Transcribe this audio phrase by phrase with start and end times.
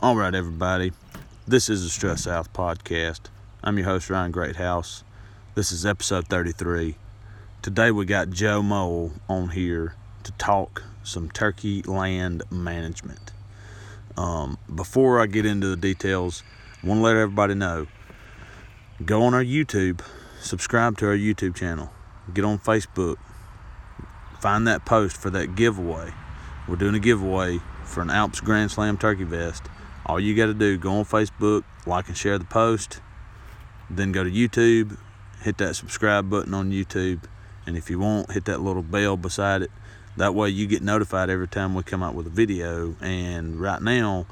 [0.00, 0.92] All right, everybody.
[1.48, 3.22] This is the Stress South podcast.
[3.64, 5.02] I'm your host, Ryan Greathouse.
[5.56, 6.94] This is episode 33.
[7.62, 13.32] Today we got Joe Mole on here to talk some turkey land management.
[14.16, 16.44] Um, before I get into the details,
[16.80, 17.88] I want to let everybody know
[19.04, 20.00] go on our YouTube,
[20.40, 21.90] subscribe to our YouTube channel,
[22.32, 23.16] get on Facebook,
[24.38, 26.12] find that post for that giveaway.
[26.68, 29.64] We're doing a giveaway for an Alps Grand Slam turkey vest.
[30.08, 33.00] All you got to do, go on Facebook, like and share the post,
[33.90, 34.96] then go to YouTube,
[35.42, 37.24] hit that subscribe button on YouTube,
[37.66, 39.70] and if you want, hit that little bell beside it.
[40.16, 42.96] That way you get notified every time we come out with a video.
[43.00, 44.26] And right now,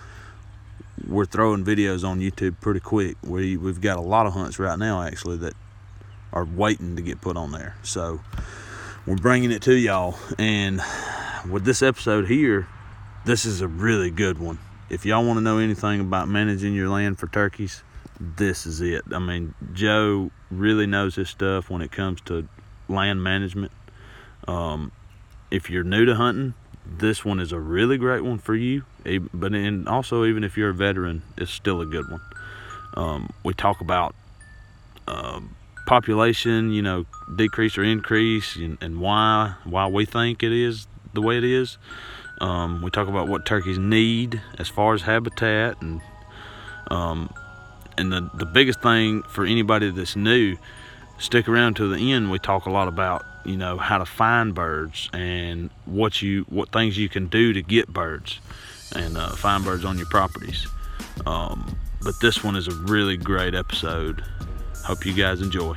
[1.07, 3.17] we're throwing videos on YouTube pretty quick.
[3.23, 5.53] We, we've got a lot of hunts right now, actually, that
[6.33, 7.77] are waiting to get put on there.
[7.83, 8.21] So
[9.07, 10.17] we're bringing it to y'all.
[10.39, 10.81] And
[11.49, 12.67] with this episode here,
[13.27, 14.59] this is a really good one
[14.89, 17.83] if y'all want to know anything about managing your land for turkeys,
[18.21, 19.03] this is it.
[19.13, 22.49] I mean, Joe really knows his stuff when it comes to
[22.89, 23.73] land management.
[24.47, 24.93] Um,
[25.51, 26.55] if you're new to hunting,
[26.87, 28.85] this one is a really great one for you.
[29.33, 32.21] But and also, even if you're a veteran, it's still a good one.
[32.95, 34.15] Um, we talk about
[35.07, 35.41] uh,
[35.87, 37.07] population, you know,
[37.37, 41.79] decrease or increase, and, and why why we think it is the way it is.
[42.41, 46.01] Um, we talk about what turkeys need as far as habitat and
[46.91, 47.31] um,
[47.99, 50.57] and the, the biggest thing for anybody that's new,
[51.19, 52.31] stick around to the end.
[52.31, 56.71] We talk a lot about you know how to find birds and what you what
[56.73, 58.41] things you can do to get birds
[58.95, 60.67] and uh, find birds on your properties.
[61.27, 64.23] Um, but this one is a really great episode.
[64.85, 65.77] Hope you guys enjoy.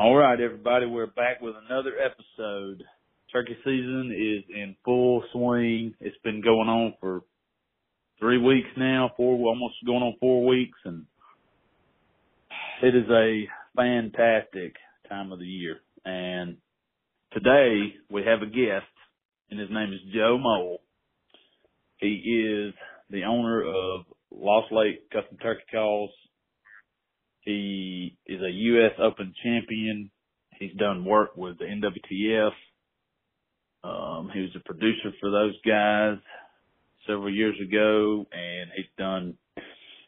[0.00, 2.84] All right, everybody, we're back with another episode.
[3.32, 5.92] Turkey season is in full swing.
[5.98, 7.22] It's been going on for
[8.20, 11.04] three weeks now, four almost going on four weeks, and
[12.80, 14.76] it is a fantastic
[15.08, 15.78] time of the year.
[16.04, 16.58] And
[17.32, 18.86] today we have a guest,
[19.50, 20.78] and his name is Joe Mole.
[21.96, 22.72] He is
[23.10, 26.12] the owner of Lost Lake Custom Turkey Calls
[27.48, 28.92] he is a U.S.
[29.02, 30.10] Open champion.
[30.58, 32.50] He's done work with the NWTF.
[33.82, 36.18] Um, he was a producer for those guys
[37.06, 39.38] several years ago, and he's done.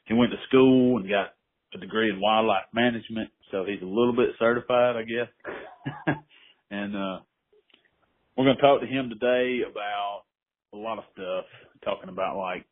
[0.04, 1.28] He went to school and got
[1.74, 6.16] a degree in wildlife management, so he's a little bit certified, I guess.
[6.70, 7.20] and uh,
[8.36, 10.24] we're going to talk to him today about
[10.74, 11.46] a lot of stuff,
[11.84, 12.66] talking about like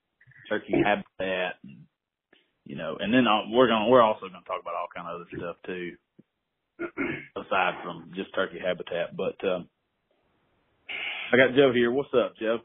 [0.51, 1.88] turkey habitat and
[2.69, 4.93] you know, and then uh, we're going to we're also going to talk about all
[4.95, 5.97] kind of other stuff too,
[7.41, 9.17] aside from just turkey habitat.
[9.17, 9.69] But um,
[11.33, 11.91] I got Joe here.
[11.91, 12.59] What's up, Joe?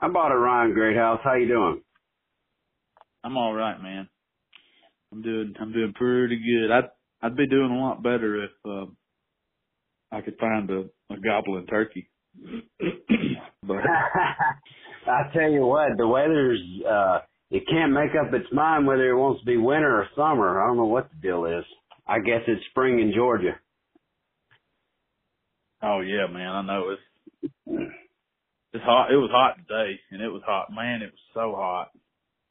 [0.00, 1.20] I bought a Ryan Greathouse.
[1.22, 1.82] How you doing?
[3.22, 4.08] I'm all right, man.
[5.12, 6.72] I'm doing I'm doing pretty good.
[6.72, 6.90] I'd
[7.22, 8.86] I'd be doing a lot better if uh,
[10.10, 10.80] I could find a,
[11.10, 12.10] a gobbling turkey.
[13.62, 13.76] but
[15.06, 17.20] I tell you what, the weather's uh
[17.50, 20.62] it can't make up its mind whether it wants to be winter or summer.
[20.62, 21.64] I don't know what the deal is.
[22.06, 23.58] I guess it's spring in Georgia.
[25.82, 27.92] Oh yeah, man, I know it's
[28.72, 29.10] it's hot.
[29.10, 30.72] It was hot today, and it was hot.
[30.72, 31.90] Man, it was so hot.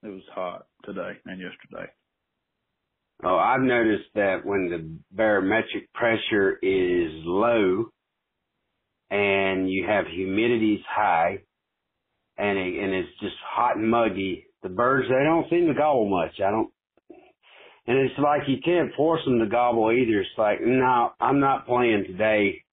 [0.04, 1.92] It was hot today and yesterday.
[3.24, 7.86] Oh, I've noticed that when the barometric pressure is low
[9.10, 11.40] and you have humidity's high
[12.38, 16.10] and it, and it's just hot and muggy, the birds they don't seem to gobble
[16.10, 16.40] much.
[16.40, 16.70] I don't,
[17.88, 20.22] and it's like you can't force them to gobble either.
[20.22, 22.64] It's like no, I'm not playing today.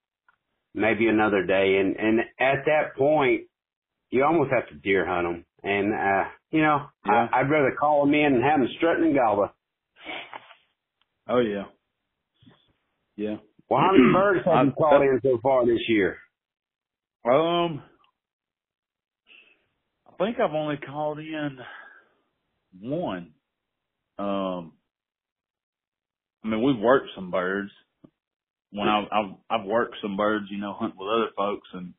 [0.75, 3.43] Maybe another day, and and at that point,
[4.11, 5.44] you almost have to deer hunt them.
[5.62, 7.29] And uh, you know, yeah.
[7.32, 9.50] I, I'd rather call them in and have them strutting and gobble.
[11.29, 11.64] Oh yeah,
[13.17, 13.37] yeah.
[13.70, 16.19] Well, how many birds have you called in so far this year?
[17.25, 17.82] Um,
[20.19, 21.58] think I've only called in
[22.82, 23.34] one.
[24.19, 24.75] Um,
[26.44, 27.70] I mean, we've worked some birds.
[28.72, 31.94] When I, I've I've worked some birds, you know, hunt with other folks, and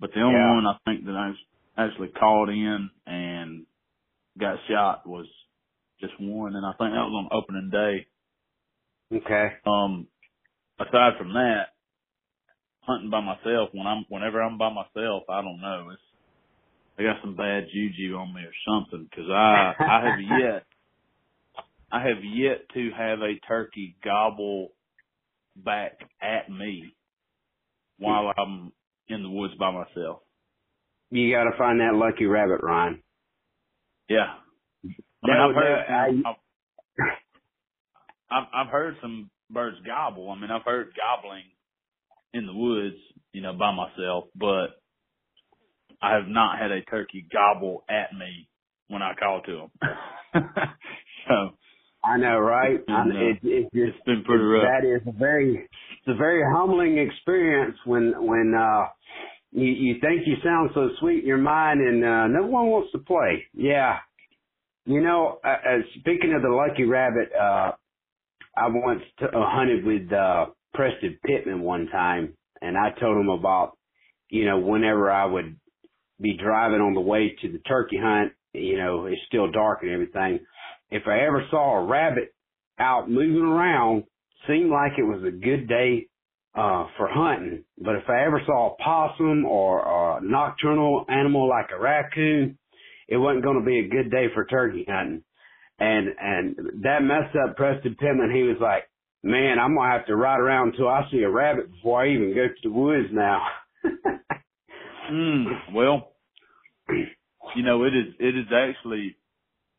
[0.00, 0.48] but the only yeah.
[0.48, 1.36] one I think that I've
[1.90, 3.66] actually called in and
[4.38, 5.26] got shot was
[6.00, 8.08] just one, and I think that was on opening day.
[9.12, 9.48] Okay.
[9.66, 10.08] Um,
[10.80, 11.68] aside from that,
[12.82, 15.90] hunting by myself when I'm whenever I'm by myself, I don't know.
[15.92, 16.02] It's
[17.02, 20.66] I got some bad juju on me or something because I I have yet
[21.90, 24.68] I have yet to have a turkey gobble
[25.56, 26.94] back at me
[27.98, 28.72] while I'm
[29.08, 30.20] in the woods by myself.
[31.10, 33.02] You got to find that lucky rabbit, Ryan.
[34.08, 34.34] Yeah.
[35.22, 36.36] I mean, I've heard I- I've,
[38.30, 40.30] I've I've heard some birds gobble.
[40.30, 41.44] I mean, I've heard gobbling
[42.32, 42.96] in the woods,
[43.32, 44.81] you know, by myself, but
[46.02, 48.48] I have not had a turkey gobble at me
[48.88, 49.68] when I call to
[50.32, 50.44] them.
[51.28, 51.56] so
[52.04, 52.84] I know, right?
[52.86, 54.64] Mm, I, it, it just it's been pretty rough.
[54.64, 58.86] that is a very it's a very humbling experience when when uh
[59.52, 62.92] you you think you sound so sweet in your mind and uh no one wants
[62.92, 63.46] to play.
[63.54, 63.98] Yeah.
[64.84, 67.72] You know, uh, uh, speaking of the lucky rabbit, uh
[68.56, 73.28] I once t- uh, hunted with uh Preston Pittman one time and I told him
[73.28, 73.78] about
[74.28, 75.56] you know whenever I would
[76.22, 79.90] be driving on the way to the turkey hunt, you know, it's still dark and
[79.90, 80.40] everything.
[80.90, 82.34] If I ever saw a rabbit
[82.78, 84.04] out moving around,
[84.46, 86.06] seemed like it was a good day
[86.54, 87.64] uh for hunting.
[87.78, 92.58] But if I ever saw a possum or, a nocturnal animal like a raccoon,
[93.08, 95.24] it wasn't going to be a good day for turkey hunting.
[95.78, 98.30] And and that messed up Preston Pittman.
[98.34, 98.84] He was like,
[99.22, 102.34] "Man, I'm gonna have to ride around until I see a rabbit before I even
[102.34, 103.46] go to the woods now."
[105.10, 106.11] Mm, well,
[106.88, 109.16] you know, it is it is actually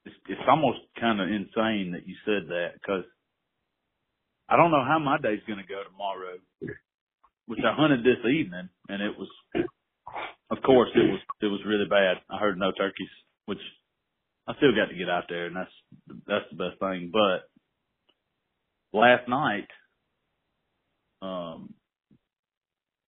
[0.05, 3.05] it's, it's almost kind of insane that you said that because
[4.50, 6.38] I don't know how my day's going to go tomorrow.
[7.45, 9.27] Which I hunted this evening, and it was,
[10.50, 12.17] of course, it was it was really bad.
[12.29, 13.09] I heard no turkeys,
[13.47, 13.59] which
[14.47, 15.71] I still got to get out there, and that's
[16.25, 17.11] that's the best thing.
[17.11, 17.50] But
[18.97, 19.67] last night,
[21.21, 21.73] um,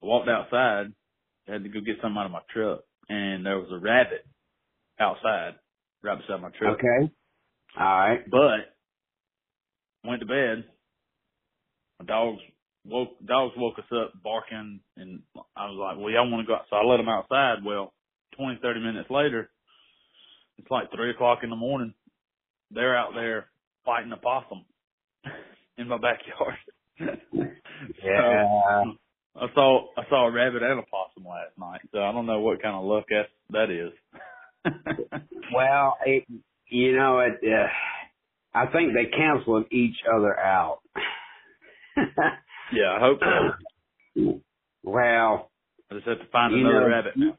[0.04, 0.88] I walked outside,
[1.48, 4.26] had to go get something out of my truck, and there was a rabbit
[5.00, 5.56] outside,
[6.04, 6.78] right beside my truck.
[6.78, 7.12] okay.
[7.80, 8.30] All right.
[8.30, 8.74] But
[10.08, 10.66] went to bed.
[12.00, 12.40] My dogs
[12.86, 15.22] woke dogs woke us up barking and
[15.56, 17.66] I was like, Well y'all wanna go out so I let them outside.
[17.66, 17.94] Well,
[18.38, 19.50] twenty, thirty minutes later,
[20.58, 21.94] it's like three o'clock in the morning.
[22.72, 23.48] They're out there
[23.86, 24.66] fighting a possum
[25.78, 26.58] in my backyard.
[28.04, 28.84] Yeah.
[28.84, 28.92] So,
[29.36, 32.40] I saw I saw a rabbit and a possum last night, so I don't know
[32.40, 33.92] what kind of luck that that is.
[35.54, 36.26] Well, it,
[36.70, 37.68] you know, it, uh,
[38.58, 40.80] I think they canceled each other out.
[42.74, 43.20] yeah, I hope
[44.16, 44.42] so.
[44.84, 45.52] well,
[45.92, 47.38] I just have to find another know, rabbit now.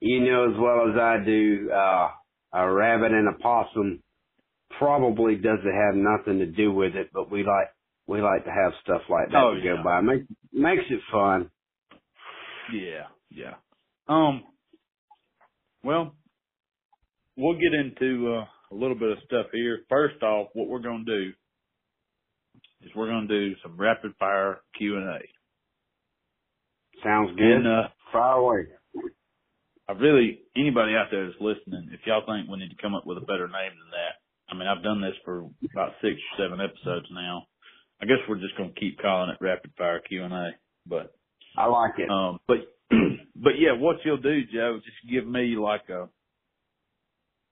[0.00, 2.08] you know as well as I do, uh,
[2.52, 4.02] a rabbit and a possum
[4.78, 7.68] probably doesn't have nothing to do with it, but we like,
[8.06, 9.76] we like to have stuff like that Oh, to yeah.
[9.76, 10.00] go by.
[10.00, 11.50] Makes, makes it fun.
[12.72, 13.54] Yeah, yeah.
[14.08, 14.44] Um,
[15.84, 16.14] well,
[17.36, 19.80] we'll get into uh, a little bit of stuff here.
[19.88, 21.32] First off, what we're going to do
[22.82, 25.18] is we're going to do some rapid fire Q and A.
[27.04, 27.44] Sounds good.
[27.44, 28.66] And uh, Fire away.
[29.88, 33.04] I really anybody out there that's listening, if y'all think we need to come up
[33.06, 34.14] with a better name than that,
[34.48, 35.40] I mean, I've done this for
[35.72, 37.44] about six or seven episodes now.
[38.02, 40.50] I guess we're just going to keep calling it rapid fire Q and A,
[40.86, 41.14] but
[41.56, 42.10] I like it.
[42.10, 42.56] Um, but
[43.36, 46.08] but yeah, what you'll do, Joe, just give me like a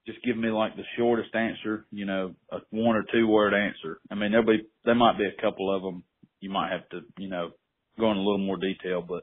[0.06, 4.00] just give me like the shortest answer, you know, a one or two word answer.
[4.10, 6.02] I mean, there'll be there might be a couple of them
[6.40, 7.50] you might have to, you know,
[7.98, 9.22] go in a little more detail, but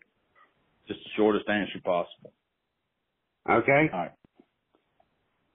[0.88, 2.32] just the shortest answer possible.
[3.50, 3.90] Okay.
[3.92, 4.12] All right.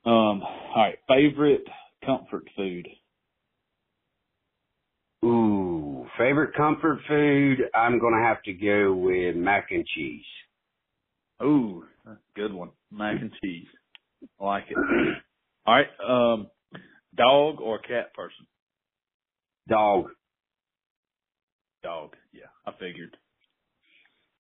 [0.05, 0.99] Um, all right.
[1.09, 1.64] Favorite
[2.05, 2.88] comfort food?
[5.25, 7.59] Ooh, favorite comfort food?
[7.75, 10.25] I'm gonna have to go with mac and cheese.
[11.43, 12.71] Ooh, that's a good one.
[12.91, 13.67] Mac and cheese.
[14.41, 14.76] I like it.
[15.67, 15.87] All right.
[16.07, 16.49] Um,
[17.17, 18.47] dog or cat person?
[19.69, 20.07] Dog.
[21.83, 22.14] Dog.
[22.33, 23.17] Yeah, I figured.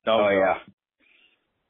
[0.04, 0.20] Dog.
[0.20, 0.54] Oh yeah.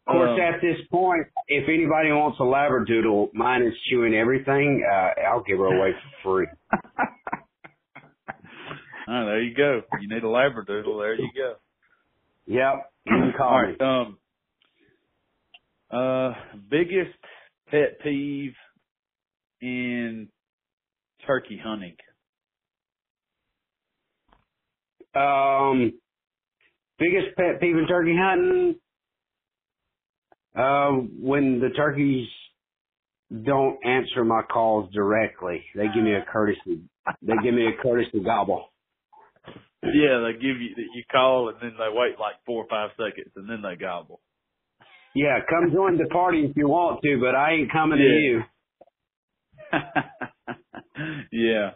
[0.07, 4.85] Of course, Um, at this point, if anybody wants a labradoodle, mine is chewing everything.
[4.91, 5.93] Uh, I'll give her away
[6.23, 6.47] for free.
[9.09, 9.83] oh, there you go.
[10.01, 11.01] You need a labradoodle.
[11.01, 11.55] There you go.
[12.47, 13.77] Yep, you call All me.
[13.79, 14.19] Um.
[15.93, 16.33] Uh,
[16.71, 17.15] biggest
[17.71, 18.55] pet peeve
[19.61, 20.29] in
[21.27, 21.97] turkey hunting.
[25.15, 25.93] Um,
[26.99, 28.77] biggest pet peeve in turkey hunting?
[30.57, 32.29] Uh, when the turkeys
[33.45, 36.83] don't answer my calls directly, they give me a courtesy.
[37.21, 38.72] They give me a courtesy gobble.
[39.83, 43.33] Yeah, they give you you call and then they wait like four or five seconds
[43.37, 44.21] and then they gobble.
[45.15, 48.43] Yeah, come join the party if you want to, but I ain't coming to you.
[51.33, 51.71] yeah,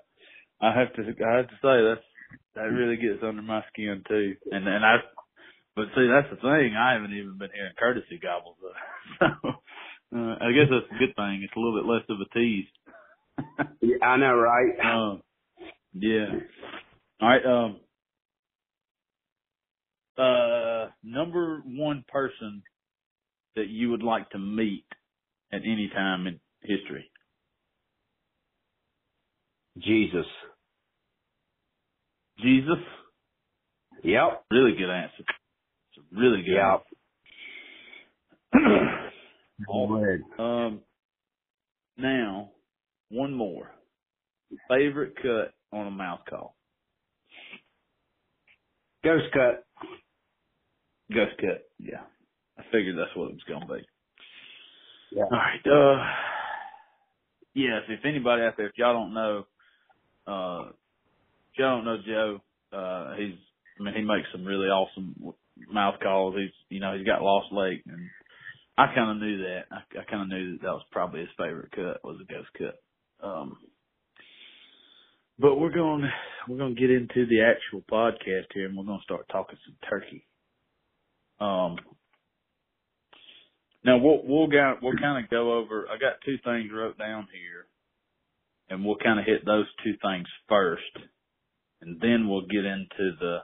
[0.60, 1.02] I have to.
[1.02, 2.06] I have to say that's
[2.54, 4.34] that really gets under my skin too.
[4.50, 4.96] And and I,
[5.74, 6.74] but see, that's the thing.
[6.78, 8.56] I haven't even been hearing courtesy gobbles.
[10.12, 11.42] So uh, I guess that's a good thing.
[11.42, 12.66] It's a little bit less of a tease.
[13.80, 14.78] Yeah, I know, right?
[14.84, 15.22] um,
[15.92, 16.26] yeah.
[17.20, 17.44] All right.
[17.44, 17.80] Um.
[20.18, 22.62] Uh, number one person
[23.56, 24.86] that you would like to meet
[25.52, 27.10] at any time in history.
[29.78, 30.26] Jesus.
[32.40, 32.78] Jesus.
[34.04, 34.44] Yep.
[34.50, 35.20] Really good answer.
[35.20, 36.84] It's a really good Yep.
[38.54, 39.10] answer.
[39.66, 40.22] Go ahead.
[40.38, 40.80] um,
[41.98, 42.50] now,
[43.10, 43.72] one more.
[44.68, 46.56] Favorite cut on a mouth call.
[49.04, 49.65] Ghost cut.
[51.12, 51.68] Ghost cut.
[51.78, 52.02] Yeah.
[52.58, 53.86] I figured that's what it was going to be.
[55.12, 55.24] Yeah.
[55.24, 55.66] All right.
[55.66, 56.02] Uh,
[57.54, 59.46] yes, if anybody out there, if y'all don't know,
[60.26, 60.68] uh,
[61.52, 62.40] if y'all don't know Joe,
[62.72, 63.38] uh, he's,
[63.78, 65.14] I mean, he makes some really awesome
[65.70, 66.34] mouth calls.
[66.36, 68.10] He's, you know, he's got Lost Lake and
[68.78, 69.62] I kind of knew that.
[69.70, 72.48] I, I kind of knew that that was probably his favorite cut was a ghost
[72.58, 73.26] cut.
[73.26, 73.56] Um,
[75.38, 76.04] but we're going,
[76.48, 79.58] we're going to get into the actual podcast here and we're going to start talking
[79.64, 80.26] some turkey.
[81.40, 81.76] Um,
[83.84, 85.86] now we'll we'll got we'll kind of go over.
[85.88, 87.66] I got two things wrote down here,
[88.68, 90.82] and we'll kind of hit those two things first,
[91.82, 93.38] and then we'll get into the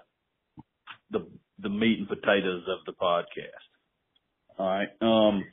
[1.11, 1.27] the
[1.61, 3.69] the meat and potatoes of the podcast.
[4.59, 4.89] All right.
[5.01, 5.45] Um,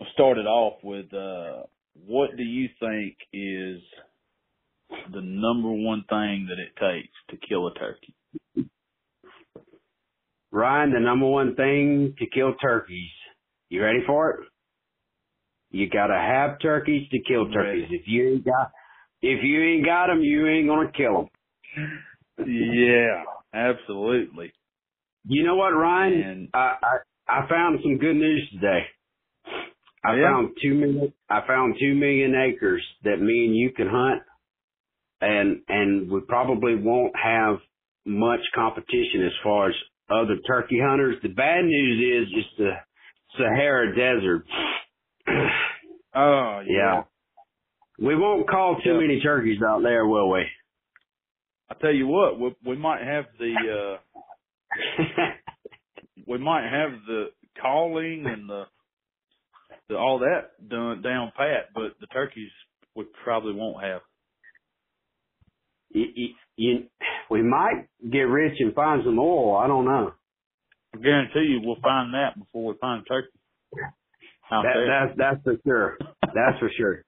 [0.00, 1.62] I'll start it off with uh,
[2.06, 3.80] what do you think is
[5.12, 8.14] the number one thing that it takes to kill a turkey?
[10.52, 13.10] Ryan, the number one thing to kill turkeys.
[13.70, 14.40] You ready for it?
[15.70, 17.88] You gotta have turkeys to kill turkeys.
[17.90, 18.70] If you ain't got,
[19.22, 22.46] if you ain't got them, you ain't gonna kill them.
[22.46, 24.52] Yeah, absolutely.
[25.26, 26.20] You know what, Ryan?
[26.22, 26.96] And I, I
[27.28, 28.82] I found some good news today.
[30.04, 30.32] I Yeah?
[30.32, 31.12] found two million.
[31.30, 34.22] I found two million acres that me and you can hunt,
[35.20, 37.56] and and we probably won't have
[38.04, 39.74] much competition as far as
[40.12, 41.16] other turkey hunters.
[41.22, 42.70] The bad news is it's the
[43.38, 44.44] Sahara Desert.
[46.14, 47.02] oh yeah,
[47.98, 48.98] we won't call too Yeah.
[49.00, 50.44] many turkeys out there, will we?
[51.70, 53.54] I tell you what, we, we might have the
[53.96, 53.98] uh
[56.26, 57.26] we might have the
[57.60, 58.64] calling and the
[59.88, 62.50] the all that done down pat, but the turkeys
[62.94, 64.02] we probably won't have.
[66.56, 66.84] You,
[67.30, 69.56] we might get rich and find some oil.
[69.56, 70.12] I don't know.
[70.94, 73.28] I guarantee you we'll find that before we find turkey.
[74.50, 74.74] That,
[75.16, 75.98] that's that's for sure.
[76.22, 77.04] That's for sure.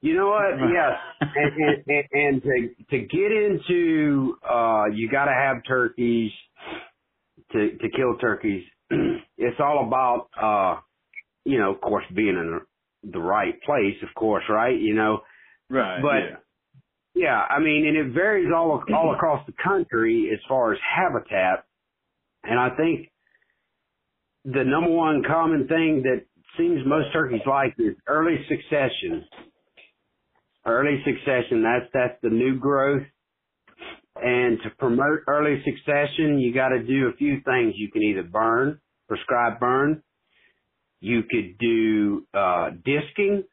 [0.00, 0.58] You know what?
[0.72, 6.30] Yes, and and, and, and to to get into uh, you got to have turkeys
[7.52, 8.64] to to kill turkeys.
[9.36, 10.80] it's all about uh,
[11.44, 12.60] you know, of course, being in
[13.12, 14.78] the right place, of course, right?
[14.78, 15.20] You know,
[15.68, 16.00] right.
[16.00, 16.40] but-
[17.14, 17.40] yeah.
[17.48, 21.64] I mean, and it varies all all across the country as far as habitat.
[22.42, 23.10] And I think
[24.44, 26.24] the number one common thing that
[26.58, 29.24] seems most turkeys like is early succession.
[30.66, 33.02] Early succession, that's that's the new growth.
[34.16, 37.74] And to promote early succession, you got to do a few things.
[37.76, 40.02] You can either burn, prescribed burn.
[41.00, 43.44] You could do uh, disking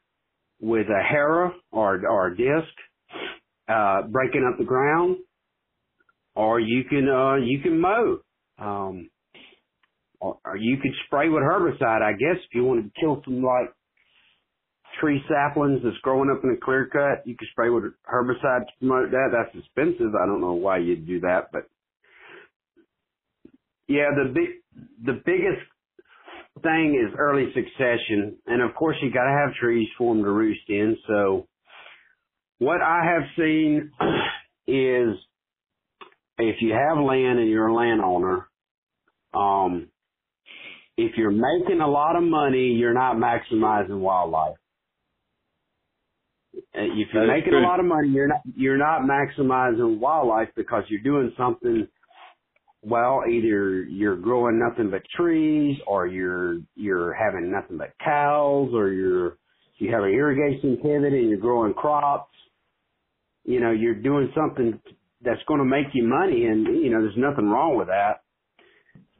[0.60, 2.72] with a harrow or or a disc
[3.68, 5.18] uh, breaking up the ground,
[6.34, 8.18] or you can uh, you can mow,
[8.58, 9.10] um,
[10.20, 12.02] or, or you could spray with herbicide.
[12.02, 13.72] I guess if you wanted to kill some like
[15.00, 18.72] tree saplings that's growing up in a clear cut, you could spray with herbicide to
[18.78, 19.30] promote that.
[19.32, 20.14] That's expensive.
[20.14, 21.68] I don't know why you'd do that, but
[23.88, 24.48] yeah, the big
[25.04, 25.66] the biggest
[26.62, 30.30] thing is early succession, and of course you got to have trees for them to
[30.30, 30.96] roost in.
[31.06, 31.48] So
[32.62, 33.90] what I have seen
[34.68, 35.16] is
[36.38, 38.48] if you have land and you're a landowner,
[39.34, 39.88] um,
[40.96, 44.56] if you're making a lot of money, you're not maximizing wildlife.
[46.54, 47.60] Uh, If you're making true.
[47.60, 51.88] a lot of money, you're not you're not maximizing wildlife because you're doing something.
[52.82, 58.90] Well, either you're growing nothing but trees, or you're you're having nothing but cows, or
[58.90, 59.38] you're
[59.78, 62.28] you have an irrigation pivot and you're growing crops.
[63.44, 64.80] You know, you're doing something
[65.22, 68.22] that's going to make you money, and you know there's nothing wrong with that.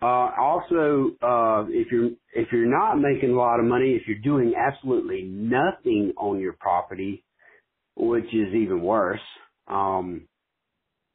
[0.03, 4.19] Uh, also, uh, if you're if you're not making a lot of money, if you're
[4.19, 7.25] doing absolutely nothing on your property,
[7.97, 9.21] which is even worse,
[9.69, 10.29] um,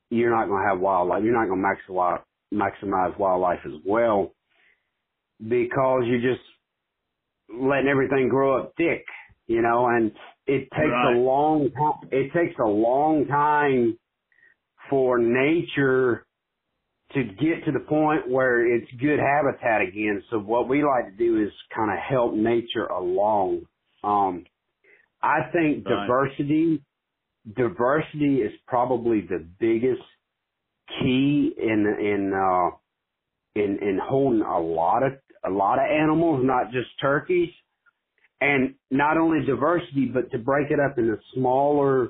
[0.10, 1.24] you're not going to have wildlife.
[1.24, 2.22] You're not going to maximize
[2.54, 4.34] maximize wildlife as well
[5.42, 6.44] because you're just
[7.50, 9.06] letting everything grow up thick,
[9.48, 10.14] you know, and
[10.48, 11.08] it takes Right.
[11.08, 12.10] a long time.
[12.12, 14.00] It takes a long time
[14.90, 16.28] for nature
[17.14, 20.24] to get to the point where it's good habitat again.
[20.32, 23.68] So what we like to do is kind of help nature along.
[24.04, 24.46] Um,
[25.22, 26.14] I think Right.
[26.16, 26.84] diversity,
[27.56, 30.04] diversity is probably the biggest
[31.02, 32.78] key in in uh,
[33.56, 35.14] in in holding a lot of
[35.46, 37.50] a lot of animals, not just turkeys,
[38.42, 42.10] and not only diversity, but to break it up into smaller,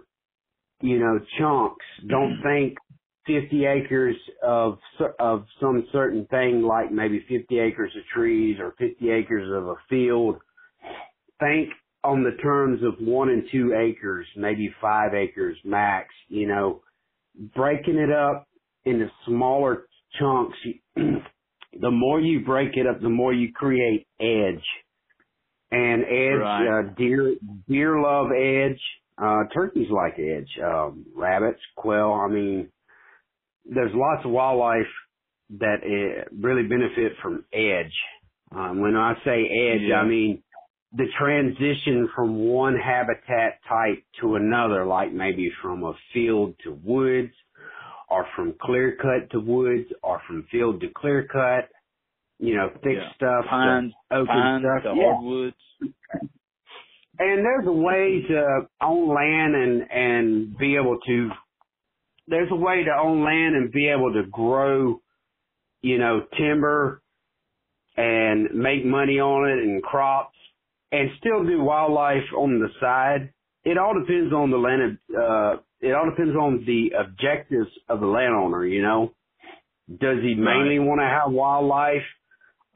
[0.81, 1.85] you know, chunks.
[1.99, 2.07] Mm-hmm.
[2.09, 2.77] Don't think
[3.27, 4.79] 50 acres of
[5.19, 9.75] of some certain thing like maybe 50 acres of trees or 50 acres of a
[9.89, 10.37] field.
[11.39, 11.69] Think
[12.03, 16.07] on the terms of one and two acres, maybe five acres max.
[16.29, 16.81] You know,
[17.55, 18.47] breaking it up
[18.85, 19.87] into smaller
[20.19, 20.57] chunks.
[20.95, 24.63] the more you break it up, the more you create edge.
[25.71, 26.67] And edge, Right.
[26.67, 27.35] uh, deer,
[27.67, 28.81] deer love edge.
[29.17, 30.49] Uh, turkeys like edge.
[30.63, 32.13] Um, rabbits, quail.
[32.13, 32.69] I mean,
[33.65, 34.87] there's lots of wildlife
[35.59, 37.93] that uh, really benefit from edge.
[38.51, 40.01] Um, when I say edge, Yeah.
[40.01, 40.43] I mean
[40.93, 47.33] the transition from one habitat type to another, like maybe from a field to woods,
[48.09, 51.69] or from clear cut to woods, or from field to clear cut.
[52.39, 53.11] You know, thick Yeah.
[53.13, 54.83] stuff, Pines, open pines stuff.
[54.83, 55.13] to Yeah.
[55.13, 55.55] hardwoods.
[57.19, 61.31] And there's a way to own land and and be able to.
[62.27, 65.01] There's a way to own land and be able to grow,
[65.81, 67.01] you know, timber
[67.95, 70.37] and make money on it and crops
[70.91, 73.33] and still do wildlife on the side.
[73.63, 74.99] It all depends on the land.
[75.09, 78.65] Uh, it all depends on the objectives of the landowner.
[78.65, 79.13] You know,
[79.89, 82.03] does he mainly want to have wildlife,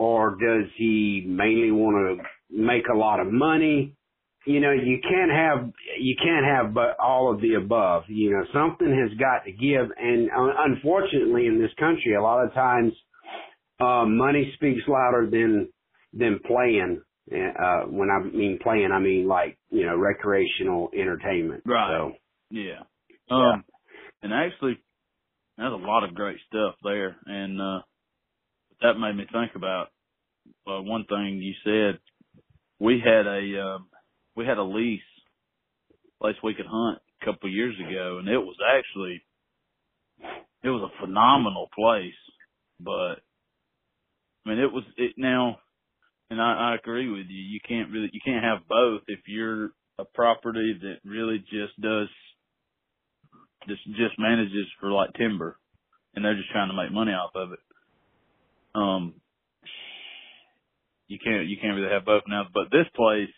[0.01, 3.95] or does he mainly want to make a lot of money?
[4.47, 8.05] You know, you can't have you can't have but all of the above.
[8.07, 12.43] You know, something has got to give, and uh, unfortunately, in this country, a lot
[12.43, 12.93] of times,
[13.79, 15.69] uh, money speaks louder than
[16.13, 17.03] than playing.
[17.31, 21.61] Uh, when I mean playing, I mean like you know recreational entertainment.
[21.63, 21.95] Right.
[21.95, 22.13] So
[22.49, 22.79] Yeah.
[23.29, 23.63] Um,
[24.23, 24.79] and actually,
[25.59, 27.81] there's a lot of great stuff there, and uh,
[28.81, 29.87] that made me think about
[30.67, 31.99] uh, one thing you said.
[32.79, 33.87] We had a um,
[34.35, 35.01] we had a lease
[36.19, 39.21] place we could hunt a couple of years ago, and it was actually
[40.63, 42.13] it was a phenomenal place.
[42.79, 43.21] But
[44.45, 45.57] I mean, it was it now,
[46.29, 47.41] and I, I agree with you.
[47.41, 52.07] You can't really you can't have both if you're a property that really just does
[53.67, 55.57] just just manages for like timber,
[56.15, 57.59] and they're just trying to make money off of it.
[58.75, 59.15] Um,
[61.07, 62.43] you can't you can't really have both now.
[62.53, 63.33] But this place,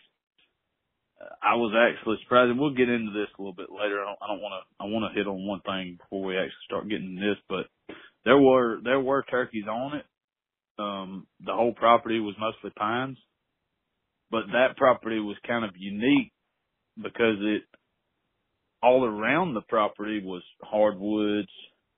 [1.21, 4.01] uh, I was actually surprised, and we'll get into this a little bit later.
[4.01, 6.37] I don't I don't want to I want to hit on one thing before we
[6.37, 7.65] actually start getting this, but
[8.25, 10.05] there were there were turkeys on it.
[10.79, 13.17] Um, the whole property was mostly pines,
[14.31, 16.31] but that property was kind of unique
[16.97, 17.63] because it
[18.81, 21.49] all around the property was hardwoods.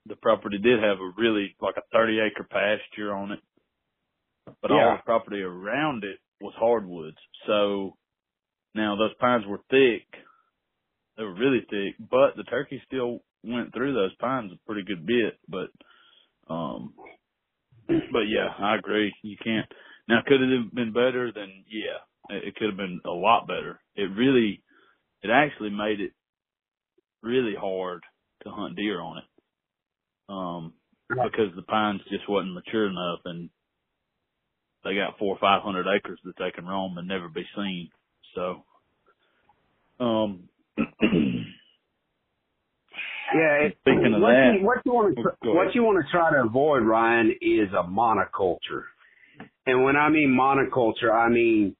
[0.07, 3.39] The property did have a really like a 30 acre pasture on it,
[4.61, 7.17] but all the property around it was hardwoods.
[7.47, 7.97] So
[8.75, 10.07] now those pines were thick.
[11.17, 15.05] They were really thick, but the turkey still went through those pines a pretty good
[15.05, 15.69] bit, but,
[16.53, 16.95] um,
[17.87, 19.13] but yeah, I agree.
[19.23, 19.67] You can't.
[20.09, 21.31] Now, could it have been better?
[21.33, 23.81] Then yeah, it could have been a lot better.
[23.95, 24.63] It really,
[25.23, 26.13] it actually made it
[27.23, 28.03] really hard
[28.43, 29.34] to hunt deer on it.
[30.29, 30.73] Um,
[31.09, 33.49] because the pines just wasn't mature enough and
[34.83, 37.89] they got four or five hundred acres that they can roam and never be seen.
[38.35, 38.63] So,
[39.99, 40.49] um,
[43.33, 43.67] Yeah.
[43.67, 46.05] It, Speaking of what that- you, what you want to Oh, go what you want
[46.05, 48.83] to try to avoid, Ryan, is a monoculture.
[49.65, 51.75] And when I mean monoculture, I mean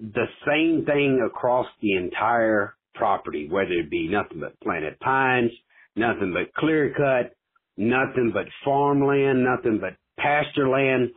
[0.00, 5.50] the same thing across the entire property, whether it be nothing but planted pines,
[5.96, 7.34] nothing but clear cut,
[7.76, 11.10] nothing but farmland, nothing but pasture land.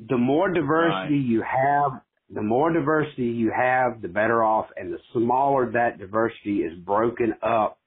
[0.00, 1.26] The more diversity Right.
[1.26, 6.62] you have, the more diversity you have, the better off, and the smaller that diversity
[6.62, 7.78] is broken up,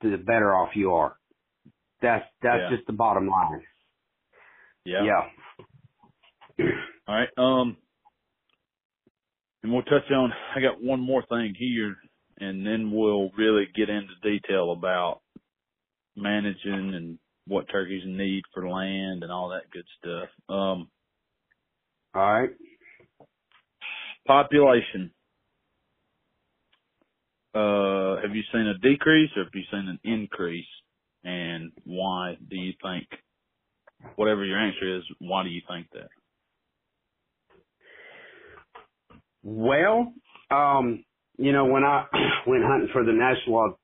[0.00, 1.16] the better off you are.
[2.02, 2.76] That's that's Yeah.
[2.76, 3.66] just the bottom line.
[4.84, 5.04] Yeah.
[5.04, 5.30] Yeah.
[7.06, 7.28] All right.
[7.38, 7.76] Um,
[9.62, 10.32] and we'll touch on.
[10.54, 11.96] I got one more thing here,
[12.38, 15.22] and then we'll really get into detail about
[16.16, 20.30] managing and what turkeys need for land and all that good stuff.
[20.48, 20.90] Um,
[22.14, 22.50] All right.
[24.26, 25.12] population.
[27.54, 30.66] Uh, have you seen a decrease or have you seen an increase?
[31.24, 33.08] And why do you think,
[34.16, 36.10] whatever your answer is, why do you think that?
[39.42, 40.14] Well,
[40.50, 41.04] um,
[41.36, 42.06] you know, when I
[42.46, 43.78] went hunting for the National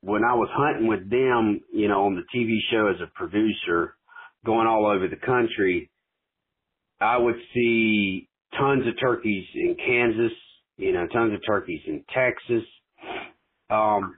[0.00, 3.96] when I was hunting with them, you know, on the TV show as a producer,
[4.44, 5.90] going all over the country,
[7.00, 10.36] I would see tons of turkeys in Kansas,
[10.76, 12.64] you know, tons of turkeys in Texas.
[13.70, 14.16] Um,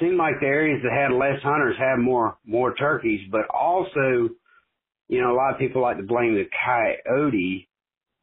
[0.00, 4.28] seemed like the areas that had less hunters had more more turkeys, but also,
[5.08, 7.68] you know, a lot of people like to blame the coyote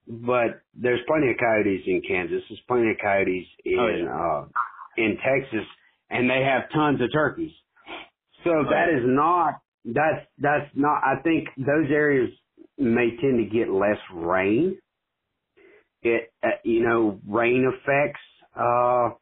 [0.08, 2.44] but there's plenty of coyotes in Kansas.
[2.50, 4.20] There's plenty of coyotes in Oh, yeah.
[4.20, 4.46] uh
[4.98, 5.66] in Texas,
[6.10, 7.52] and they have tons of turkeys.
[8.44, 8.98] So Oh, that yeah.
[9.00, 11.02] is not that's that's not.
[11.04, 12.30] I think those areas
[12.78, 14.78] may tend to get less rain.
[16.02, 18.22] It uh, you know rain affects.
[18.56, 19.16] uh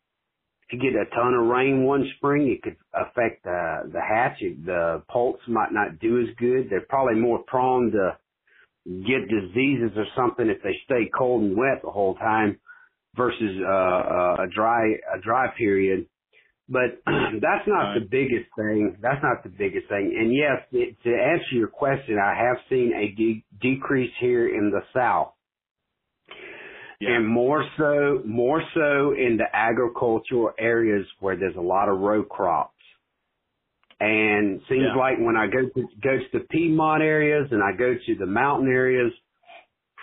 [0.70, 4.39] If you get a ton of rain one spring, it could affect the the hatch.
[4.65, 6.70] The poults might not do as good.
[6.70, 8.17] They're probably more prone to
[8.86, 12.60] get diseases or something if they stay cold and wet the whole time
[13.15, 14.84] versus uh, uh, a dry
[15.15, 16.08] a dry period.
[16.70, 18.98] But that's not the biggest thing.
[19.02, 20.15] That's not the biggest thing.
[20.17, 24.72] And yes, it, to answer your question, I have seen a de- decrease here in
[24.72, 25.34] the south,
[27.00, 27.15] Yeah.
[27.17, 32.24] and more so more so in the agricultural areas where there's a lot of row
[32.24, 32.70] crops.
[34.03, 34.95] And seems Yeah.
[34.95, 38.25] like when I go to go to the Piedmont areas and I go to the
[38.25, 39.13] mountain areas,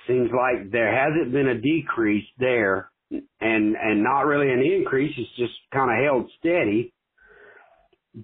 [0.07, 5.13] seems like there hasn't been a decrease there, and and not really an increase.
[5.19, 6.93] It's just kind of held steady.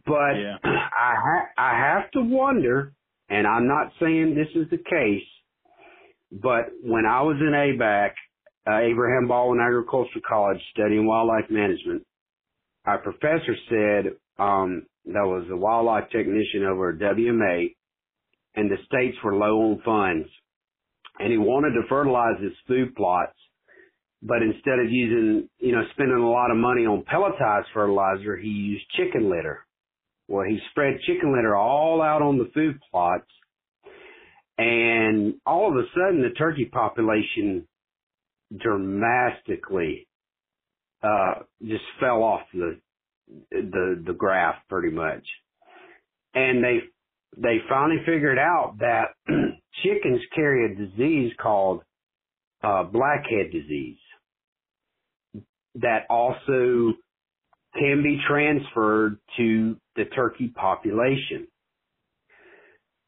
[0.06, 0.58] But Yeah.
[0.64, 2.92] I ha- I have to wonder,
[3.28, 5.28] and I'm not saying this is the case,
[6.32, 8.12] but when I was in ABAC,
[8.68, 12.06] uh, Abraham Baldwin Agricultural College, studying wildlife management,
[12.86, 17.74] our professor said um, that was a wildlife technician over at WMA,
[18.56, 20.28] and the states were low on funds,
[21.18, 23.36] and he wanted to fertilize his food plots,
[24.22, 28.48] but instead of using, you know, spending a lot of money on pelletized fertilizer, he
[28.48, 29.66] used chicken litter.
[30.28, 33.28] Well, he spread chicken litter all out on the food plots,
[34.56, 37.66] and all of a sudden the turkey population
[38.56, 40.06] dramatically
[41.02, 42.78] uh just fell off the
[43.50, 45.26] the the graph pretty much.
[46.34, 46.78] And they
[47.36, 49.14] they finally figured out that
[49.82, 51.82] chickens carry a disease called
[52.62, 53.98] uh blackhead disease
[55.76, 56.92] that also
[57.74, 61.48] can be transferred to the turkey population.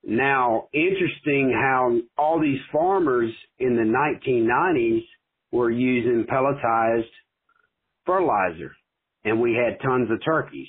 [0.02, 5.05] Now, interesting how all these farmers in the 1990s
[5.52, 7.11] were using pelletized
[8.05, 8.72] fertilizer
[9.27, 10.69] and we had tons of turkeys.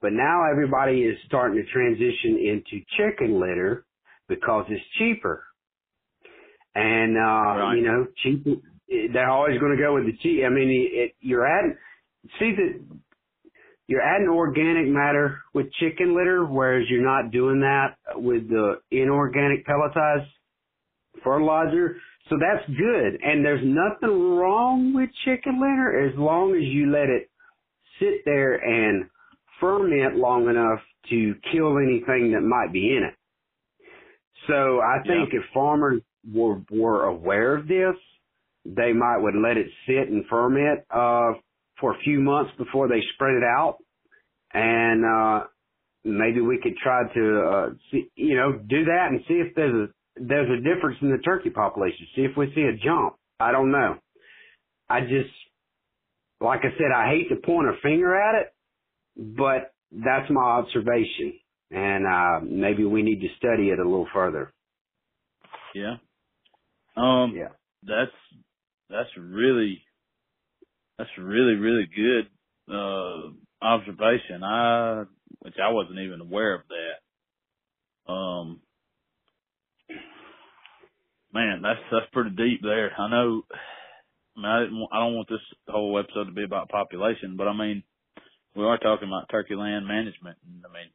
[0.00, 3.86] But now everybody is starting to transition into chicken litter
[4.28, 5.42] because it's cheaper.
[6.74, 7.76] And, uh, Right.
[7.76, 8.44] you know, cheap,
[9.12, 10.44] they're always going to go with the cheap.
[10.44, 11.76] I mean, it, you're adding,
[12.38, 12.80] see that
[13.86, 19.66] you're adding organic matter with chicken litter, whereas you're not doing that with the inorganic
[19.66, 20.28] pelletized
[21.22, 21.96] fertilizer.
[22.28, 23.20] So that's good.
[23.22, 27.30] And there's nothing wrong with chicken litter as long as you let it
[27.98, 29.06] sit there and
[29.60, 30.80] ferment long enough
[31.10, 33.14] to kill anything that might be in it.
[34.46, 36.02] So I think if farmers
[36.32, 37.96] were were aware of this,
[38.64, 41.32] they might would let it sit and ferment uh
[41.80, 43.78] for a few months before they spread it out.
[44.52, 45.46] And uh
[46.04, 49.88] maybe we could try to uh see you know, do that and see if there's
[49.88, 52.06] a there's a difference in the turkey population.
[52.14, 53.14] See if we see a jump.
[53.40, 53.96] I don't know.
[54.88, 55.32] I just
[56.40, 58.54] like I said, I hate to point a finger at it,
[59.16, 61.34] but that's my observation.
[61.70, 64.52] And uh maybe we need to study it a little further.
[65.74, 65.96] Yeah.
[66.96, 67.48] Um, Yeah.
[67.82, 68.12] that's,
[68.88, 69.82] that's really,
[70.98, 72.28] that's really, really good,
[72.72, 74.44] uh, observation.
[74.44, 75.04] I,
[75.40, 78.12] which I wasn't even aware of that.
[78.12, 78.60] Um,
[81.32, 82.92] man, that's, that's pretty deep there.
[82.96, 83.42] I know,
[84.36, 87.48] I mean, I didn't, I don't want this whole episode to be about population, but
[87.48, 87.82] I mean,
[88.56, 90.38] we are talking about turkey land management.
[90.44, 90.90] And I mean,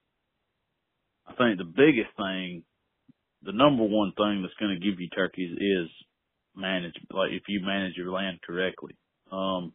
[1.27, 2.63] I think the biggest thing,
[3.43, 5.89] the number one thing that's going to give you turkeys is
[6.55, 7.13] management.
[7.13, 8.95] Like if you manage your land correctly.
[9.31, 9.73] Um,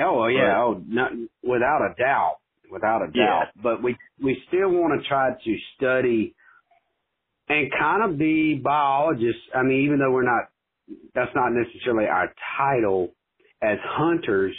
[0.00, 2.36] oh yeah, but, oh, not, without a doubt,
[2.70, 3.14] without a doubt.
[3.14, 3.62] Yeah.
[3.62, 6.34] But we we still want to try to study
[7.48, 9.42] and kind of be biologists.
[9.54, 10.49] I mean, even though we're not,
[11.14, 13.14] that's not necessarily our title.
[13.62, 14.56] As hunters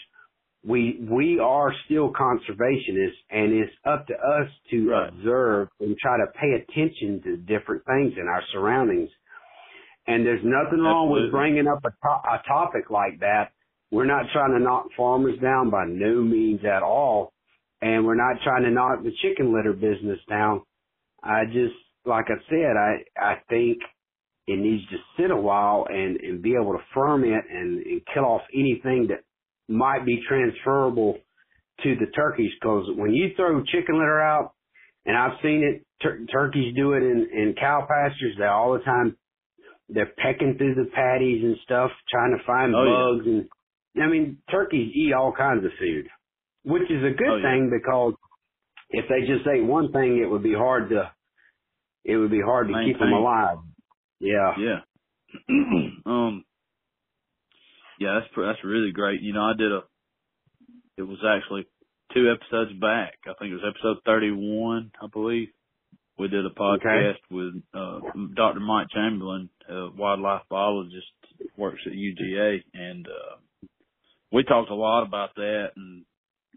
[0.63, 5.09] we we are still conservationists and it's up to us to right.
[5.09, 9.09] observe and try to pay attention to different things in our surroundings.
[10.07, 11.23] And there's nothing wrong Absolutely.
[11.23, 13.51] with bringing up a, to- a topic like that.
[13.91, 17.33] We're not trying to knock farmers down by no means at all.
[17.81, 20.61] And we're not trying to knock the chicken litter business down.
[21.23, 23.77] I just like i said i i think
[24.51, 28.25] it needs to sit a while and and be able to ferment and, and kill
[28.25, 29.23] off anything that
[29.67, 31.17] might be transferable
[31.83, 34.53] to the turkeys because when you throw chicken litter out,
[35.05, 38.35] and I've seen it, tur- turkeys do it in, in cow pastures.
[38.37, 39.17] They all the time,
[39.89, 43.27] they're pecking through the patties and stuff, trying to find oh, bugs.
[43.27, 46.07] And I mean, turkeys eat all kinds of food,
[46.63, 47.77] which is a good oh, thing yeah.
[47.79, 48.13] because
[48.91, 51.11] if they just ate one thing, it would be hard to,
[52.03, 52.93] it would be hard to Maintain.
[52.93, 53.57] keep them alive.
[54.21, 54.53] Yeah.
[54.59, 54.79] Yeah.
[56.05, 56.45] um.
[57.99, 59.21] Yeah, that's that's really great.
[59.21, 59.81] You know, I did a.
[60.97, 61.65] It was actually
[62.13, 63.13] two episodes back.
[63.25, 65.49] I think it was episode thirty-one, I believe.
[66.17, 67.19] We did a podcast Okay.
[67.31, 67.99] with uh,
[68.35, 68.59] Dr.
[68.59, 71.07] Mike Chamberlain, a wildlife biologist,
[71.57, 73.67] works at UGA, and uh,
[74.31, 75.67] we talked a lot about that.
[75.75, 76.05] And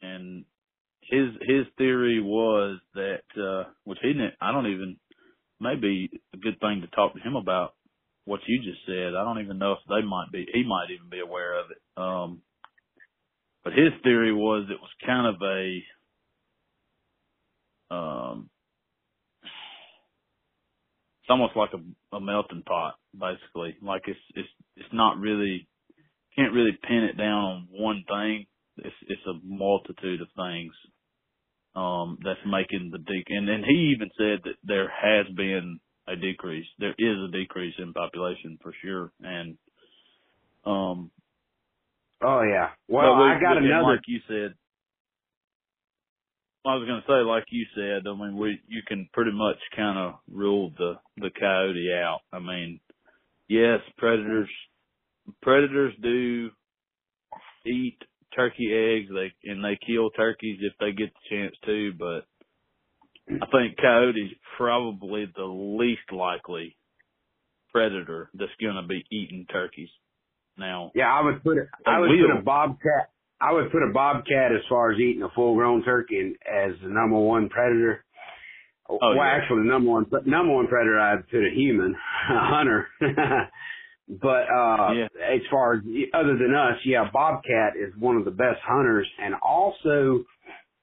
[0.03, 0.44] and
[1.03, 4.35] his his theory was that, uh, which he didn't.
[4.40, 4.96] I don't even.
[5.64, 7.74] Maybe a good thing to talk to him about
[8.27, 9.14] what you just said.
[9.16, 11.81] I don't even know if they might be, he might even be aware of it.
[11.96, 12.42] Um,
[13.64, 15.83] but his theory was it was kind of a,
[17.94, 18.50] um,
[21.22, 23.77] it's almost like a, a melting pot, basically.
[23.81, 25.66] Like it's, it's, it's not really,
[26.37, 28.46] can't really pin it down on one thing.
[28.77, 30.72] It's, it's a multitude of things,
[31.75, 36.17] um, that's making the dec, and then he even said that there has been a
[36.17, 36.67] decrease.
[36.79, 39.13] There is a decrease in population for sure.
[39.21, 39.57] And,
[40.67, 41.11] um,
[42.23, 42.71] Oh yeah.
[42.89, 43.95] Well, we- I got and another.
[43.95, 44.55] Like you said,
[46.67, 49.59] I was going to say, like you said, I mean, we, you can pretty much
[49.77, 52.21] kind of rule the, the coyote out.
[52.33, 52.81] I mean,
[53.49, 54.49] yes, predators,
[55.43, 56.51] predators do
[57.67, 57.99] eat
[58.35, 62.27] turkey eggs, they, and they kill turkeys if they get the chance to, but
[63.31, 64.18] I think coyote's
[64.57, 66.77] probably the least likely
[67.73, 69.88] predator that's going to be eating turkeys.
[70.57, 71.68] Now, Yeah, I would put it.
[71.87, 72.29] I would wheel.
[72.31, 73.11] put a bobcat.
[73.40, 76.88] I would put a bobcat as far as eating a full-grown turkey and, as the
[76.88, 78.05] number one predator.
[78.88, 79.38] Oh, well, yeah.
[79.40, 81.94] actually, the number one but number one predator I'd put a human,
[82.31, 82.87] a hunter.
[84.09, 85.09] but uh Yeah.
[85.23, 85.81] as far as
[86.14, 90.25] other than us, yeah, bobcat is one of the best hunters, and also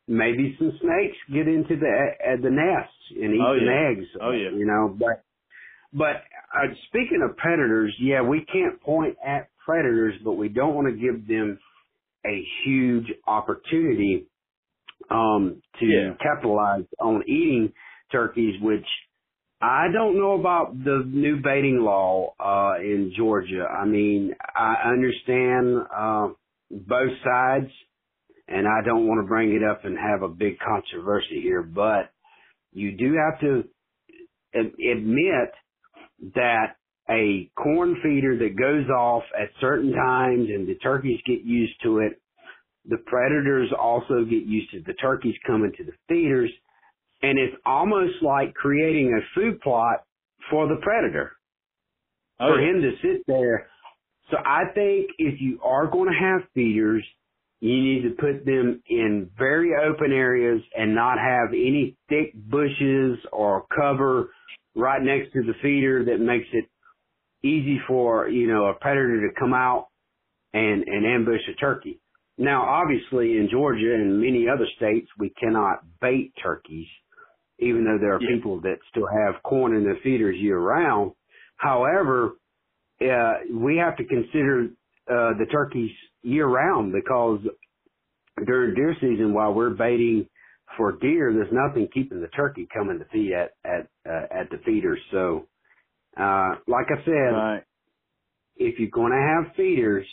[0.08, 3.92] maybe some snakes get into the uh, the nests and eat Oh, some yeah.
[3.92, 4.08] eggs.
[4.22, 4.52] Oh, yeah.
[4.52, 5.24] you know, but
[5.94, 6.24] but
[6.56, 10.94] uh, speaking of predators, yeah, we can't point at predators, but we don't want to
[10.94, 11.60] give them
[12.26, 14.28] a huge opportunity
[15.10, 16.14] um, to Yeah.
[16.22, 17.74] capitalize on eating
[18.12, 18.86] turkeys, which
[19.62, 23.66] I don't know about the new baiting law uh, in Georgia.
[23.66, 26.30] I mean, I understand uh,
[26.72, 27.72] both sides,
[28.48, 32.12] and I don't want to bring it up and have a big controversy here, but
[32.74, 33.64] you do have to
[34.54, 35.52] admit
[36.34, 36.76] that
[37.10, 42.00] a corn feeder that goes off at certain times and the turkeys get used to
[42.00, 42.20] it,
[42.86, 46.52] the predators also get used to the turkeys coming to the feeders,
[47.22, 50.04] and it's almost like creating a food plot
[50.50, 51.34] for the predator
[52.40, 52.70] oh, for yeah.
[52.70, 53.68] him to sit there.
[54.30, 57.04] So I think if you are going to have feeders,
[57.60, 63.20] you need to put them in very open areas and not have any thick bushes
[63.32, 64.30] or cover
[64.76, 66.66] right next to the feeder that makes it
[67.44, 69.88] easy for, you know, a predator to come out
[70.54, 72.00] and, and ambush a turkey.
[72.38, 76.88] Now, obviously in Georgia and many other states, we cannot bait turkeys,
[77.62, 78.28] even though there are Yeah.
[78.28, 81.14] people that still have corn in their feeders year round.
[81.58, 82.34] However,
[83.02, 84.70] uh, we have to consider
[85.10, 85.92] uh, the turkeys
[86.24, 87.40] year round because
[88.46, 90.28] during deer season, while we're baiting
[90.78, 94.58] for deer, there's nothing keeping the turkey coming to feed at at uh, at the
[94.66, 95.00] feeders.
[95.12, 95.48] So,
[96.18, 97.64] uh, like I said, Right.
[98.58, 100.08] if you're going to have feeders,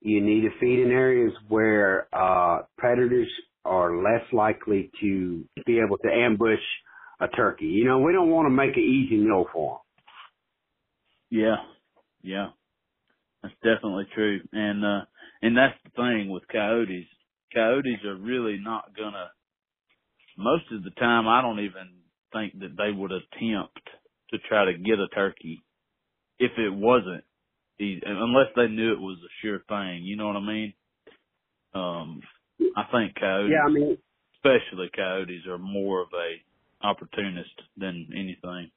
[0.00, 3.28] you need to feed in areas where uh, predators
[3.64, 6.60] are less likely to be able to ambush
[7.20, 7.66] a turkey.
[7.66, 9.80] You know, we don't want to make an easy meal for them.
[11.30, 11.56] Yeah,
[12.22, 12.48] yeah,
[13.42, 14.40] that's definitely true.
[14.52, 15.04] And uh,
[15.42, 17.06] and that's the thing with coyotes.
[17.54, 19.30] Coyotes are really not gonna.
[20.36, 23.80] Most of the time, I don't even think that they would attempt
[24.30, 25.62] to try to get a turkey
[26.38, 27.24] if it wasn't
[27.78, 30.02] unless they knew it was a sure thing.
[30.04, 30.74] You know what I mean?
[31.74, 32.20] Um,
[32.76, 33.98] I think coyotes, Yeah, I mean,
[34.36, 38.70] especially coyotes, are more of a opportunist than anything.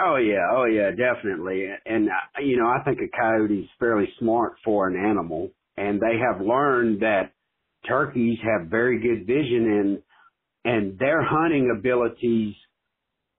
[0.00, 1.66] oh yeah, oh yeah, definitely.
[1.86, 6.18] And uh, you know, I think a coyote's fairly smart for an animal, and they
[6.18, 7.32] have learned that
[7.86, 10.02] turkeys have very good vision and
[10.64, 12.54] and their hunting abilities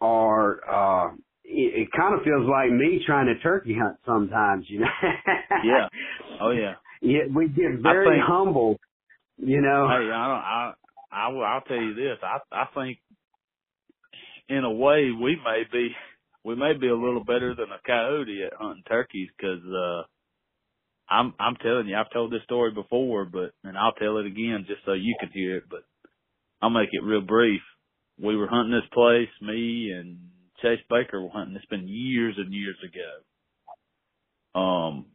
[0.02, 4.80] are uh it, it kind of feels like me trying to turkey hunt sometimes, you
[4.80, 4.88] know.
[5.64, 5.88] Yeah.
[6.42, 6.74] Oh yeah.
[7.02, 8.78] Yeah, we get very humble,
[9.38, 9.88] you know.
[9.90, 10.44] Hey, I don't.
[10.46, 10.74] I
[11.12, 11.44] I will.
[11.44, 12.18] I'll tell you this.
[12.24, 13.00] I I think,
[14.50, 15.90] in a way, we may be
[16.44, 20.04] we may be a little better than a coyote at hunting turkeys because uh,
[21.10, 24.66] I'm I'm telling you, I've told this story before, but and I'll tell it again
[24.68, 25.66] just so you can hear it.
[25.70, 25.84] But
[26.62, 27.62] I'll make it real brief.
[28.22, 29.30] We were hunting this place.
[29.42, 30.20] Me and
[30.62, 31.56] Chase Baker were hunting.
[31.56, 34.60] It's been years and years ago.
[34.60, 35.08] Um,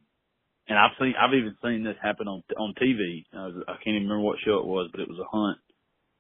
[0.70, 3.24] and I've seen, I've even seen this happen on on TV.
[3.34, 5.58] Uh, I can't even remember what show it was, but it was a hunt,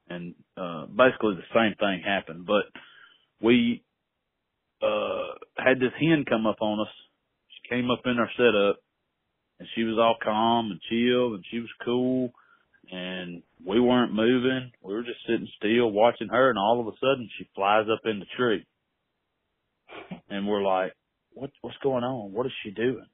[0.08, 2.46] and uh, basically the same thing happened.
[2.46, 2.66] But
[3.40, 3.84] we
[4.82, 6.92] uh had this hen come up on us.
[7.54, 8.82] She came up in our setup,
[9.60, 12.32] and she was all calm and chill, and she was cool,
[12.90, 14.72] and we weren't moving.
[14.82, 18.00] We were just sitting still watching her, and all of a sudden she flies up
[18.04, 18.66] in the tree,
[20.28, 20.92] and we're like,
[21.34, 21.50] "What?
[21.60, 22.32] What's going on?
[22.32, 23.06] What is she doing?"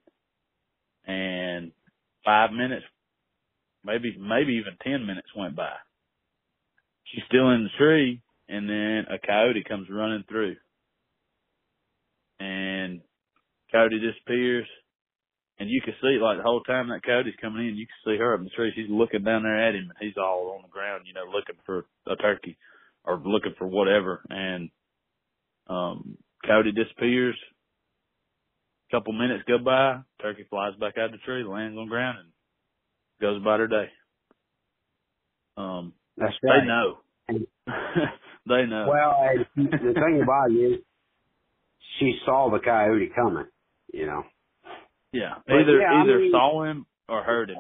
[1.07, 1.73] And
[2.25, 2.85] five minutes,
[3.85, 5.73] maybe maybe even ten minutes went by.
[7.05, 10.57] She's still in the tree, and then a coyote comes running through,
[12.41, 13.01] and
[13.71, 14.67] coyote disappears.
[15.59, 18.19] And you can see, like the whole time that coyote's coming in, you can see
[18.19, 18.73] her up in the tree.
[18.75, 21.57] She's looking down there at him, and he's all on the ground, you know, looking
[21.65, 22.59] for a turkey
[23.05, 24.21] or looking for whatever.
[24.29, 24.69] And
[25.69, 27.37] um, coyote disappears
[28.91, 32.29] couple minutes go by, turkey flies back out of the tree, lands on ground, and
[33.21, 33.87] goes about her day.
[35.57, 36.61] Um, That's right.
[36.61, 36.99] they know.
[38.47, 38.87] they know.
[38.89, 40.79] Well, the thing about it is,
[41.99, 43.47] she saw the coyote coming.
[43.93, 44.23] You know.
[45.13, 47.59] yeah, either yeah, I either mean- saw him or heard him.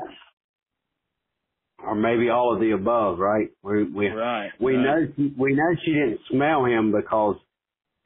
[1.78, 3.48] or maybe all of the above, right?
[3.62, 4.50] We we Right.
[4.60, 4.84] we right.
[4.84, 7.36] know she, we know she didn't smell him because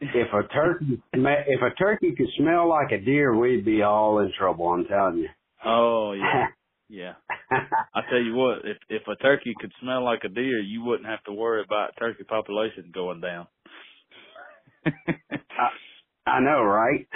[0.00, 4.32] if a turkey if a turkey could smell like a deer, we'd be all in
[4.38, 4.68] trouble.
[4.68, 5.28] I'm telling you.
[5.64, 6.46] Oh yeah,
[6.88, 7.12] yeah.
[7.50, 11.08] I tell you what, if if a turkey could smell like a deer, you wouldn't
[11.08, 13.46] have to worry about turkey population going down.
[16.26, 17.06] I know, right?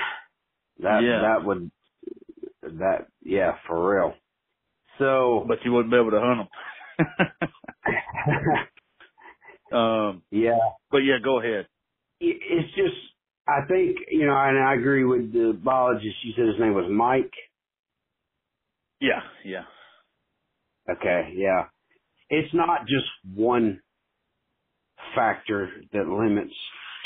[0.81, 1.21] That Yeah.
[1.23, 1.71] that would
[2.63, 4.15] that yeah for real.
[4.99, 6.49] So but you wouldn't be able to hunt
[7.31, 7.69] them.
[9.79, 10.59] um, yeah,
[10.91, 11.67] but yeah, go ahead.
[12.31, 12.97] It- it's just
[13.47, 16.17] I think you know, and I agree with the biologist.
[16.25, 17.33] You said his name was Mike.
[19.01, 19.65] Yeah, yeah.
[20.91, 21.65] Okay, yeah.
[22.31, 23.81] It's not just one
[25.15, 26.55] factor that limits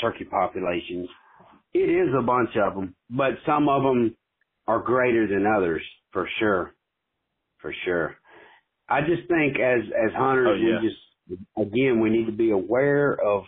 [0.01, 1.09] turkey populations.
[1.73, 4.15] It is a bunch of them, but some of them
[4.67, 6.73] are greater than others, for sure.
[7.59, 8.15] For sure.
[8.87, 10.79] I just think as as hunters, Oh, yeah.
[10.81, 11.01] we just
[11.57, 13.43] again we need to be aware of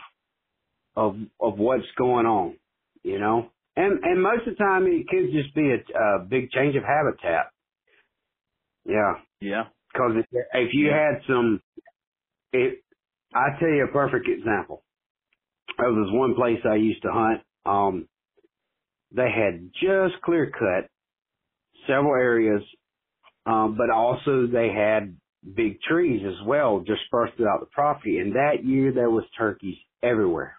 [0.96, 2.58] of of what's going on,
[3.04, 3.50] you know.
[3.76, 6.84] And and most of the time it could just be a, a big change of
[6.84, 7.48] habitat.
[8.86, 9.14] Yeah.
[9.42, 9.64] Yeah.
[9.94, 10.94] Because if, if you Yeah.
[10.94, 11.62] had some,
[12.54, 12.84] it,
[13.34, 14.84] I tell you a perfect example.
[15.78, 17.42] There was one place I used to hunt.
[17.66, 18.10] Um,
[19.12, 20.90] they had just clear cut
[21.88, 22.64] several areas,
[23.46, 25.20] um, but also they had
[25.56, 28.20] big trees as well dispersed throughout the property.
[28.20, 30.58] And that year there was turkeys everywhere.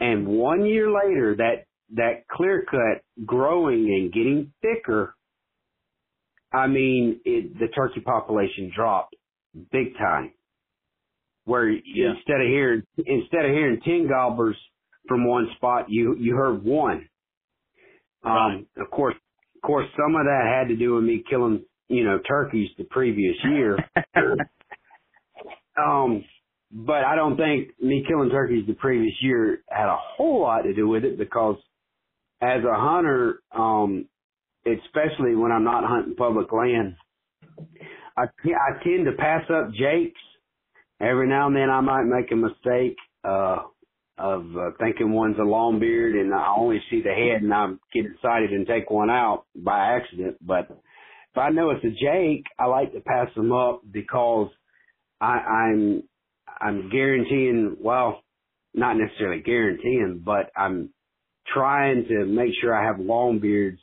[0.00, 5.10] And one year later, that that clear cut growing and getting thicker
[6.52, 9.16] I mean, it, the turkey population dropped
[9.70, 10.32] big time.
[11.44, 12.12] Where Yeah.
[12.14, 14.56] instead of hearing instead of hearing ten gobblers
[15.08, 17.08] from one spot, you you heard one.
[18.24, 18.66] Um, Right.
[18.76, 19.16] Of course,
[19.56, 22.84] of course, some of that had to do with me killing you know turkeys the
[22.84, 23.78] previous year.
[25.76, 26.24] um,
[26.72, 30.72] but I don't think me killing turkeys the previous year had a whole lot to
[30.72, 31.56] do with it because
[32.40, 34.06] as a hunter, um,
[34.64, 36.96] especially when I'm not hunting public land,
[38.16, 40.20] I, I tend to pass up jakes
[41.00, 43.58] every now and then I might make a mistake uh
[44.18, 47.68] of uh, thinking one's a long beard and I only see the head and I
[47.92, 50.36] get excited and take one out by accident.
[50.40, 54.48] But if I know it's a Jake, I like to pass them up because
[55.20, 56.02] I, I'm
[56.60, 58.22] I'm guaranteeing well,
[58.74, 60.90] not necessarily guaranteeing, but I'm
[61.52, 63.80] trying to make sure I have long beards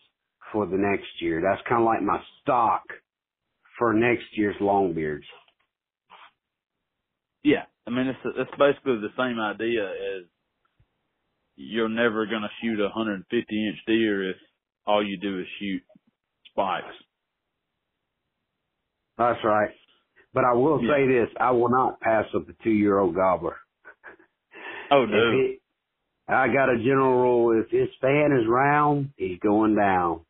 [0.52, 1.42] for the next year.
[1.42, 2.84] That's kind of like my stock
[3.78, 5.26] for next year's long beards.
[7.44, 10.26] Yeah, I mean it's it's basically the same idea as
[11.56, 14.38] you're never going to shoot a 150 inch deer if
[14.86, 15.82] all you do is shoot
[16.52, 16.96] spikes.
[19.18, 19.72] That's right.
[20.34, 20.94] But I will Yeah.
[20.94, 23.58] say this: I will not pass up a two-year-old gobbler.
[24.92, 25.60] Oh no, it,
[26.28, 30.22] I got a general rule: if his fan is round, he's going down.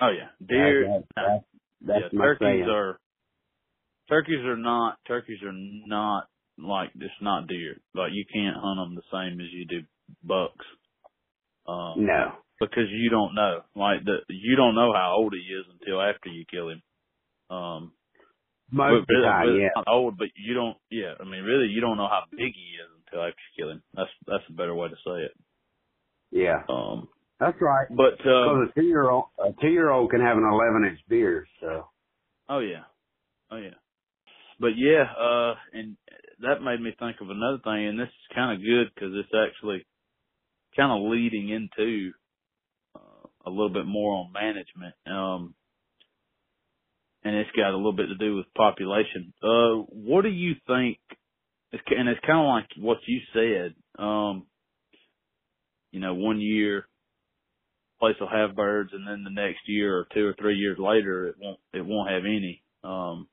[0.00, 0.84] oh yeah, deer.
[0.88, 1.44] That- that-
[1.84, 2.68] that's yeah, my turkeys saying.
[2.70, 2.98] are
[4.08, 7.76] turkeys are not turkeys are not like just not deer.
[7.94, 9.80] Like you can't hunt them the same as you do
[10.22, 10.64] bucks.
[11.66, 12.32] Um, no.
[12.60, 13.62] because you don't know.
[13.74, 16.82] Like the you don't know how old he is until after you kill him.
[17.50, 17.92] Um,
[18.72, 19.82] Most of the really, time, really yeah.
[19.86, 20.76] old, but you don't.
[20.90, 23.70] Yeah, I mean, really, you don't know how big he is until after you kill
[23.70, 23.82] him.
[23.94, 25.32] That's that's a better way to say it.
[26.32, 26.62] Yeah.
[26.68, 27.08] Um,
[27.38, 27.86] That's right.
[27.90, 31.46] but uh, Because a two-year-old, a two-year-old can have an 11-inch beard.
[31.60, 31.86] So.
[32.48, 32.84] oh yeah,
[33.50, 33.76] oh yeah.
[34.58, 35.96] But yeah, uh, and
[36.40, 39.34] that made me think of another thing, and this is kind of good because it's
[39.34, 39.84] actually
[40.76, 42.12] kind of leading into
[42.96, 44.94] uh, a little bit more on management.
[45.06, 45.54] Um,
[47.24, 49.32] and it's got a little bit to do with population.
[49.42, 50.98] Uh, what do you think?
[51.72, 53.74] And it's kind of like what you said.
[54.02, 54.46] Um,
[55.90, 56.86] you know, one year
[58.00, 61.28] place will have birds, and then the next year or two or three years later,
[61.28, 62.62] it won't it won't have any.
[62.82, 63.28] Um,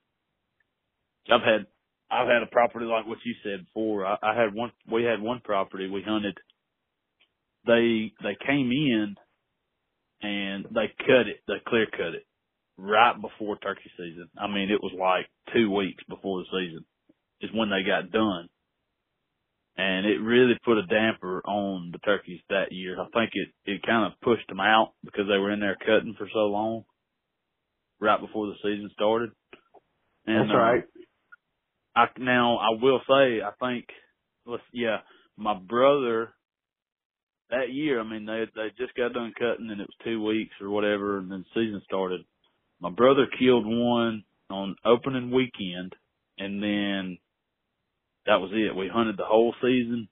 [1.32, 1.66] I've had
[2.12, 4.06] I've had a property like what you said before.
[4.06, 4.72] I, I had one.
[4.92, 6.38] We had one property we hunted.
[7.66, 9.16] They they came in
[10.22, 11.42] and they cut it.
[11.48, 12.26] They clear cut it
[12.80, 14.30] right before turkey season.
[14.40, 16.86] I mean, it was like two weeks before the season
[17.42, 18.50] is when they got done.
[19.78, 23.00] And it really put a damper on the turkeys that year.
[23.00, 26.16] I think it, it kind of pushed them out because they were in there cutting
[26.18, 26.84] for so long
[28.02, 29.30] right before the season started.
[30.26, 30.84] And, That's right.
[31.96, 33.86] uh, I, now I will say, I think,
[34.46, 34.98] let's, yeah,
[35.38, 36.34] my brother
[37.50, 40.56] that year, I mean, they, they just got done cutting and it was two weeks
[40.62, 42.22] or whatever and then the season started
[42.80, 45.96] my brother killed one on opening weekend
[46.38, 47.18] and then
[48.26, 48.76] that was it.
[48.76, 50.08] We hunted the whole season,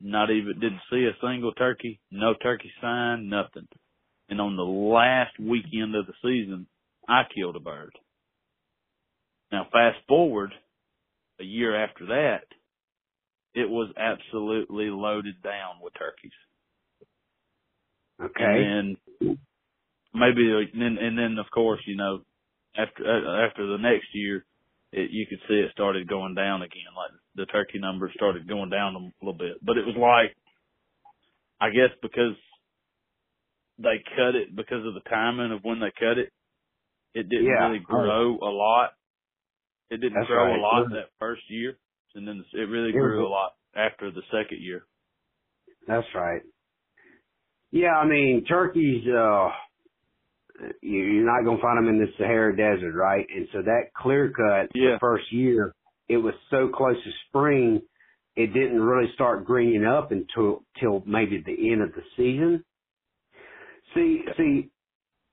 [0.00, 3.68] not even didn't see a single turkey, no turkey sign, nothing.
[4.28, 6.66] And on the last weekend of the season,
[7.08, 7.92] I killed a bird.
[9.50, 10.52] Now fast forward
[11.40, 12.44] a year after that,
[13.54, 16.32] it was absolutely loaded down with turkeys.
[18.22, 18.44] Okay.
[18.44, 18.96] And
[20.18, 20.42] maybe
[20.72, 22.20] and then, and then of course you know
[22.76, 24.44] after uh, after the next year
[24.92, 28.70] it, you could see it started going down again like the turkey numbers started going
[28.70, 30.34] down a little bit but it was like
[31.60, 32.36] i guess because
[33.78, 36.32] they cut it because of the timing of when they cut it
[37.14, 37.66] it didn't Yeah.
[37.68, 38.90] really grow a lot
[39.90, 40.58] it didn't That's grow right.
[40.58, 41.78] a lot that first year
[42.14, 44.84] and then it really It was- grew a lot after the second year
[45.86, 46.42] That's right.
[47.70, 49.50] Yeah, I mean, turkeys, uh,
[50.82, 53.26] you're not going to find them in the Sahara Desert, right?
[53.34, 54.94] And so that clear cut Yeah.
[54.94, 55.74] the first year,
[56.08, 57.82] it was so close to spring,
[58.36, 62.64] it didn't really start greening up until, till maybe the end of the season.
[63.94, 64.70] See, see,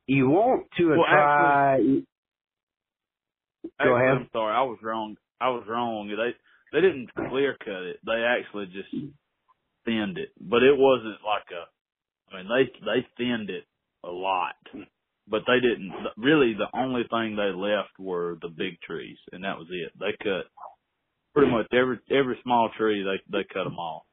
[0.07, 4.17] you want to Well, try, Go Actually, ahead.
[4.21, 5.15] I'm sorry, I was wrong.
[5.41, 6.07] I was wrong.
[6.07, 6.35] They
[6.71, 7.99] they didn't clear cut it.
[8.05, 8.89] They actually just
[9.85, 10.29] thinned it.
[10.39, 12.33] But it wasn't like a.
[12.35, 13.65] I mean, they they thinned it
[14.03, 14.55] a lot,
[15.27, 15.91] but they didn't.
[16.17, 19.91] Really, the only thing they left were the big trees, and that was it.
[19.99, 20.45] They cut
[21.33, 23.03] pretty much every every small tree.
[23.03, 24.03] They they cut them off.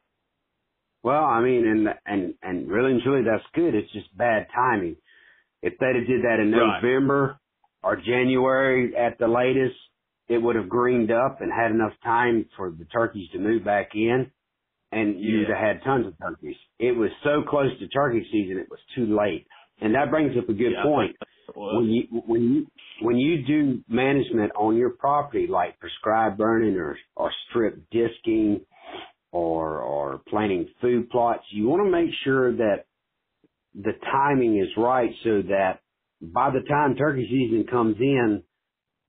[1.03, 3.75] Well, I mean, and and and really and truly, that's good.
[3.75, 4.97] It's just bad timing.
[5.63, 6.83] If they'd have did that in Right.
[6.83, 7.39] November
[7.83, 9.77] or January at the latest,
[10.29, 13.91] it would have greened up and had enough time for the turkeys to move back
[13.95, 14.31] in,
[14.93, 16.57] and you'd have had tons of turkeys.
[16.79, 19.47] It was so close to turkey season, it was too late.
[19.81, 21.17] And that brings up a good Yeah, point.
[21.17, 22.67] think that's what it When you when you
[23.03, 28.67] when you do management on your property, like prescribed burning or or strip disking,
[29.33, 32.87] or or planting food plots, you want to make sure that
[33.75, 35.81] the timing is right so that
[36.21, 38.45] by the time turkey season comes in,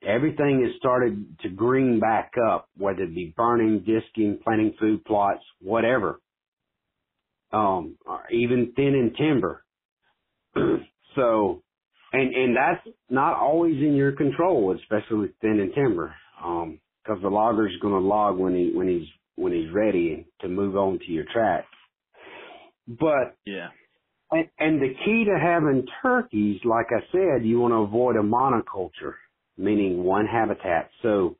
[0.04, 5.44] everything has started to green back up, whether it be burning, disking, planting food plots,
[5.62, 6.22] whatever.
[7.52, 9.63] Um, or even thinning timber.
[11.16, 11.64] so,
[12.14, 16.16] and, and that's not always in your control, especially with thinning timber.
[16.44, 20.76] Um, cause the logger's gonna log when he, when he's, when he's ready to move
[20.78, 21.66] on to your track.
[22.88, 23.70] But Yeah.
[24.32, 28.24] and, and the key to having turkeys, like I said, you want to avoid a
[28.24, 29.16] monoculture,
[29.58, 30.92] meaning one habitat.
[31.04, 31.38] So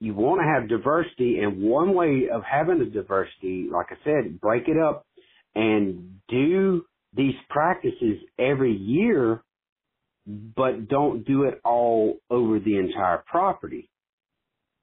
[0.00, 4.40] you want to have diversity, and one way of having the diversity, like I said,
[4.40, 5.06] break it up
[5.54, 9.42] and do these practices every year,
[10.26, 13.90] but don't do it all over the entire property.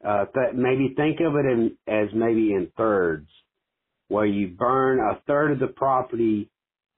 [0.05, 3.29] Uh, maybe think of it in, as maybe in thirds,
[4.09, 6.49] where you burn a third of the property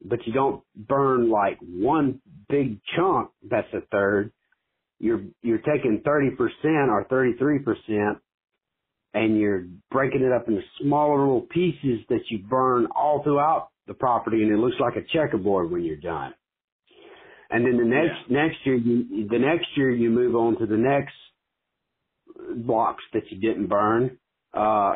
[0.03, 4.31] but you don't burn like one big chunk that's a third.
[4.99, 8.19] You're you're taking thirty percent or thirty three percent
[9.13, 13.95] and you're breaking it up into smaller little pieces that you burn all throughout the
[13.95, 16.33] property and it looks like a checkerboard when you're done.
[17.49, 20.77] And then the next next year you the next year you move on to the
[20.77, 21.15] next
[22.55, 24.17] blocks that you didn't burn,
[24.55, 24.93] uh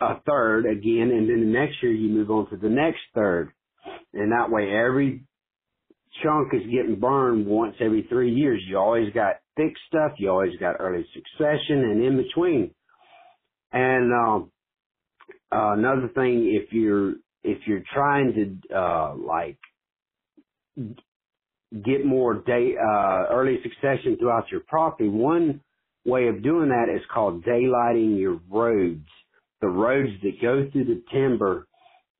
[0.00, 3.52] a third again, and then the next year you move on to the next third
[4.12, 5.24] and that way every
[6.22, 8.60] chunk is getting burned once every three years.
[8.66, 12.74] You always got thick stuff, you always got early succession and in between.
[13.72, 14.50] And um
[15.52, 17.14] uh, another thing if you're
[17.44, 19.58] if you're trying to uh like
[21.84, 25.62] get more day uh early succession throughout your property, one
[26.06, 29.08] way of doing that is called daylighting your roads.
[29.62, 31.62] The roads that go through the timber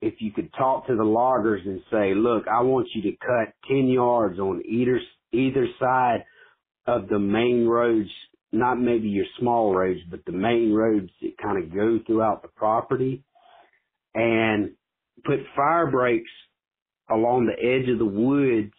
[0.03, 3.55] if you could talk to the loggers and say, look, I want you to cut
[3.69, 5.01] 10 yards on either,
[5.33, 6.27] either side
[6.87, 8.11] of the main roads,
[8.53, 12.49] not maybe your small roads, but the main roads that kind of go throughout the
[12.49, 13.25] property
[14.15, 14.77] and
[15.25, 16.31] put fire breaks
[17.11, 18.73] along the edge of the woods.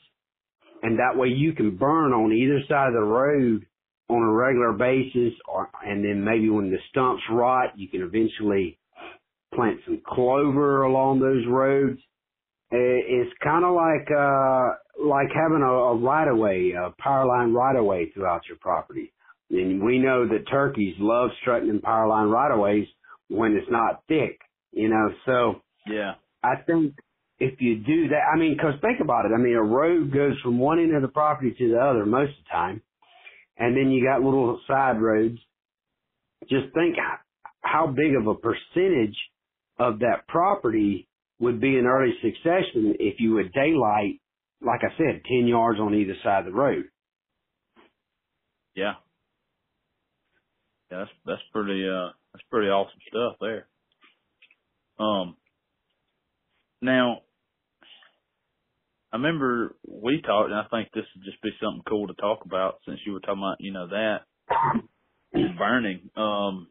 [0.81, 3.65] And that way you can burn on either side of the road
[4.07, 8.77] on a regular basis or, and then maybe when the stumps rot, you can eventually
[9.53, 11.99] plant some clover along those roads.
[12.71, 17.53] It's kind of like uh like having a, a right of way, a power line
[17.53, 19.13] right of way throughout your property.
[19.49, 22.87] And we know that turkeys love strutting in power line right of ways
[23.29, 24.39] when it's not thick,
[24.71, 25.09] you know.
[25.25, 26.15] So Yeah.
[26.45, 26.95] I think
[27.39, 29.31] if you do that, I mean, because think about it.
[29.35, 32.31] I mean, a road goes from one end of the property to the other most
[32.31, 32.81] of the time,
[33.57, 35.39] and then you got little side roads.
[36.49, 36.95] Just think
[37.61, 39.17] how big of a percentage
[39.79, 41.07] of that property
[41.39, 44.21] would be in early succession if you would daylight,
[44.61, 46.85] like I said, 10 yards on either side of the road.
[48.75, 48.93] Yeah.
[50.91, 53.67] Yeah, that's that's pretty uh that's pretty awesome stuff there.
[54.99, 55.37] Um
[56.85, 57.21] now
[59.11, 62.45] I remember we talked and I think this would just be something cool to talk
[62.45, 64.19] about since you were talking about, you know, that
[65.57, 66.09] burning.
[66.15, 66.67] Um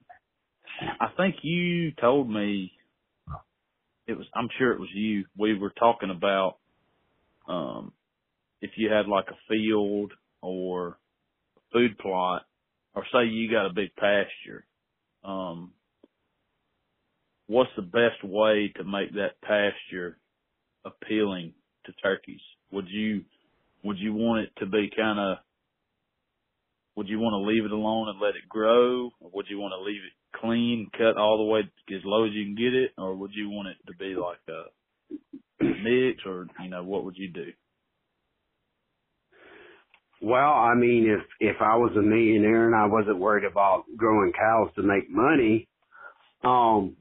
[1.00, 2.72] I think you told me
[4.06, 5.24] it was I'm sure it was you.
[5.38, 6.58] We were talking about
[7.48, 7.92] um
[8.60, 10.12] if you had like a field
[10.42, 10.98] or
[11.72, 12.42] food plot
[12.94, 14.66] or say you got a big pasture,
[15.24, 15.72] um
[17.46, 20.18] what's the best way to make that pasture
[20.84, 21.54] appealing
[21.86, 22.40] to turkeys?
[22.72, 23.24] Would you
[23.82, 25.38] would you want it to be kind of
[26.96, 29.72] would you want to leave it alone and let it grow or would you want
[29.72, 32.92] to leave it clean, cut all the way as low as you can get it
[32.98, 37.16] or would you want it to be like a mix or you know what would
[37.16, 37.46] you do?
[40.22, 44.32] Well, I mean, if if I was a millionaire and I wasn't worried about growing
[44.32, 45.68] cows to make money,
[46.42, 46.96] um,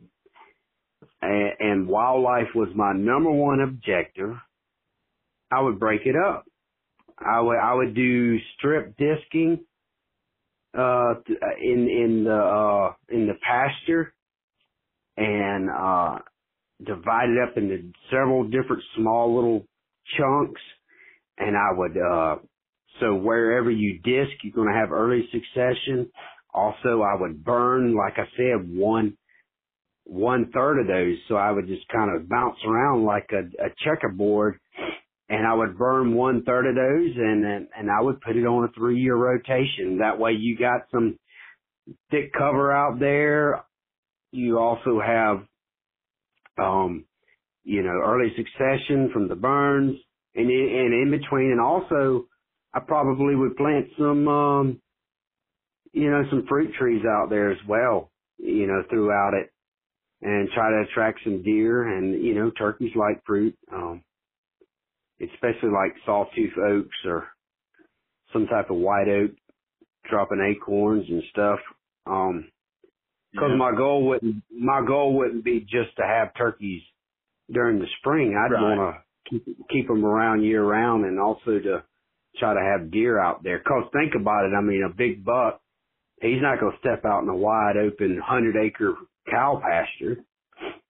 [1.23, 4.35] and, wildlife was my number one objective,
[5.51, 6.45] I would break it up.
[7.17, 9.63] I would I would do strip disking
[10.77, 11.13] uh
[11.61, 14.13] in in the uh in the pasture
[15.15, 16.17] and uh
[16.83, 19.67] divide it up into several different small little
[20.17, 20.61] chunks
[21.37, 22.35] and I would uh
[22.99, 26.11] so wherever you disc, you're going to have early succession.
[26.53, 29.17] Also, I would burn, like I said, one
[30.05, 31.17] one third of those.
[31.27, 34.59] So I would just kind of bounce around like a, a checkerboard,
[35.29, 38.65] and I would burn one third of those, and and, I would put it on
[38.65, 39.99] a three year rotation.
[39.99, 41.17] That way, you got some
[42.11, 43.63] thick cover out there.
[44.31, 45.43] You also have,
[46.57, 47.05] um,
[47.63, 49.97] you know, early succession from the burns,
[50.35, 52.25] and in, and in between, and also
[52.73, 54.79] I probably would plant some um
[55.93, 59.52] you know, some fruit trees out there as well, you know, throughout it
[60.23, 64.03] and try to attract some deer and, you know, turkeys like fruit, um,
[65.21, 67.27] especially like sawtooth oaks or
[68.33, 69.31] some type of white oak
[70.09, 71.59] dropping acorns and stuff.
[72.05, 72.51] Um,
[73.37, 73.57] cause Yeah.
[73.57, 76.83] my goal wouldn't, my goal wouldn't be just to have turkeys
[77.51, 78.35] during the spring.
[78.37, 78.61] I'd Right.
[78.61, 81.83] want to keep, keep them around year round and also to
[82.37, 83.59] try to have deer out there.
[83.59, 84.53] Cause think about it.
[84.57, 85.61] I mean, a big buck,
[86.21, 88.95] he's not going to step out in a wide open hundred acre
[89.33, 90.25] cow pasture.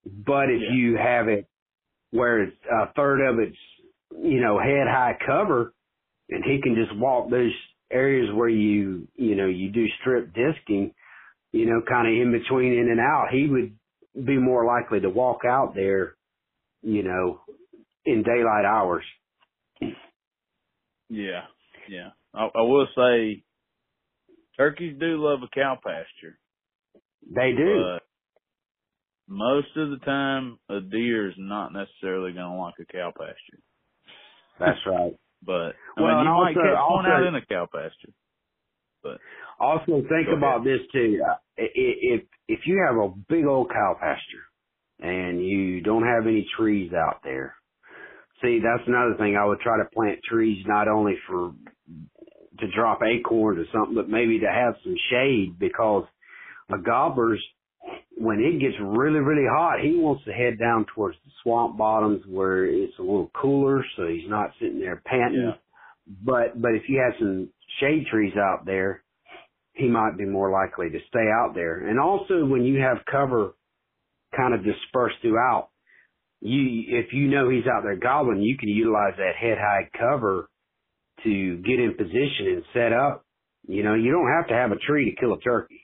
[0.05, 0.69] But if Yeah.
[0.69, 1.47] you have it
[2.11, 3.57] where it's a third of it's,
[4.11, 5.73] you know, head high cover
[6.29, 7.53] and he can just walk those
[7.91, 10.93] areas where you, you know, you do strip disking,
[11.53, 13.77] you know, kind of in between in and out, he would
[14.25, 16.15] be more likely to walk out there,
[16.83, 17.41] you know,
[18.05, 19.05] in daylight hours.
[21.09, 21.43] Yeah,
[21.87, 22.11] yeah.
[22.33, 23.43] I, I will say,
[24.57, 26.39] turkeys do love a cow pasture,
[27.29, 27.91] They do.
[27.91, 27.99] but
[29.33, 33.59] most of the time, a deer is not necessarily going to like a cow pasture.
[34.59, 35.13] That's right.
[35.45, 37.67] But I Well, mean, you and might also- catch one out also- in a cow
[37.73, 38.13] pasture.
[39.03, 39.17] But
[39.59, 41.19] also, think about this too.
[41.21, 44.45] Uh, If if you have a big old cow pasture
[45.01, 47.57] and you don't have any trees out there,
[48.41, 49.35] see that's another thing.
[49.35, 51.51] I would try to plant trees not only for
[52.59, 56.05] to drop acorns or something, but maybe to have some shade because
[56.71, 57.43] a gobbler's
[58.17, 62.23] when it gets really really hot, he wants to head down towards the swamp bottoms
[62.27, 65.51] where it's a little cooler, so he's not sitting there panting.
[65.53, 65.55] Yeah.
[66.23, 69.03] But but if you have some shade trees out there,
[69.73, 71.87] he might be more likely to stay out there.
[71.87, 73.53] And also when you have cover
[74.35, 75.69] kind of dispersed throughout,
[76.41, 80.49] you if you know he's out there gobbling, you can utilize that head high cover
[81.23, 83.25] to get in position and set up.
[83.67, 85.82] You know, you don't have to have a tree to kill a turkey.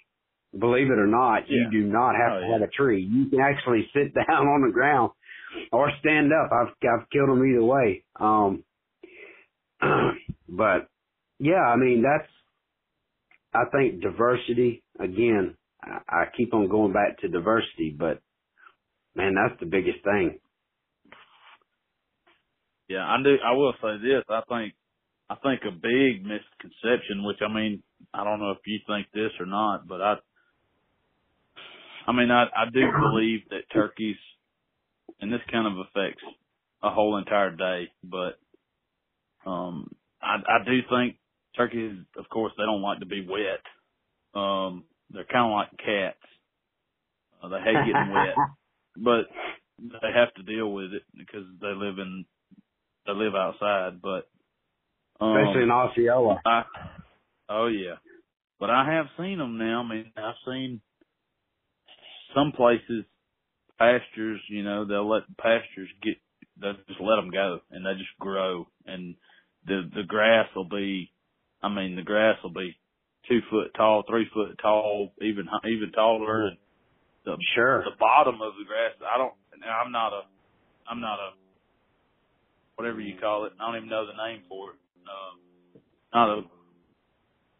[0.57, 2.53] Believe it or not, you do not have Oh, to yeah.
[2.53, 3.03] have a tree.
[3.03, 5.11] You can actually sit down on the ground
[5.71, 6.51] or stand up.
[6.51, 8.03] I've I've killed them either way.
[8.19, 8.63] Um
[10.49, 10.89] but
[11.39, 12.29] yeah, I mean that's
[13.53, 15.55] I think diversity again.
[15.81, 18.21] I, I keep on going back to diversity, but
[19.15, 20.39] man, that's the biggest thing.
[22.89, 23.35] Yeah, I do.
[23.43, 24.23] I will say this.
[24.29, 24.73] I think,
[25.29, 27.83] I think a big misconception, which I mean,
[28.13, 30.15] I don't know if you think this or not, but I,
[32.09, 34.15] I mean, I, I do believe that turkeys,
[35.21, 36.23] and this kind of affects
[36.81, 38.39] a whole entire day, but,
[39.45, 41.17] um, I, I do think
[41.55, 43.61] turkeys, of course, they don't like to be wet.
[44.33, 46.17] Um, they're kind of like cats.
[47.43, 48.35] Uh, they hate getting wet,
[48.97, 49.27] but
[49.79, 52.25] they have to deal with it because they live in
[53.05, 54.29] they live outside, but
[55.23, 56.41] um, Especially in Osceola.
[56.45, 56.63] I,
[57.49, 57.95] oh yeah,
[58.59, 59.83] but I have seen them now.
[59.83, 60.81] I mean, I've seen
[62.35, 63.05] some places
[63.77, 64.41] pastures.
[64.49, 66.15] You know, they'll let pastures get
[66.61, 69.15] they'll just let them go and they just grow, and
[69.65, 71.11] the the grass will be.
[71.61, 72.77] I mean, the grass will be
[73.27, 76.57] two foot tall, three foot tall, even even taller, and
[77.25, 77.83] the Sure.
[77.83, 78.93] the bottom of the grass.
[79.01, 79.33] I don't.
[79.63, 80.21] I'm not a.
[80.89, 81.31] I'm not a.
[82.75, 83.53] Whatever you call it.
[83.59, 84.77] I don't even know the name for it.
[85.03, 85.81] Um,
[86.13, 86.41] not a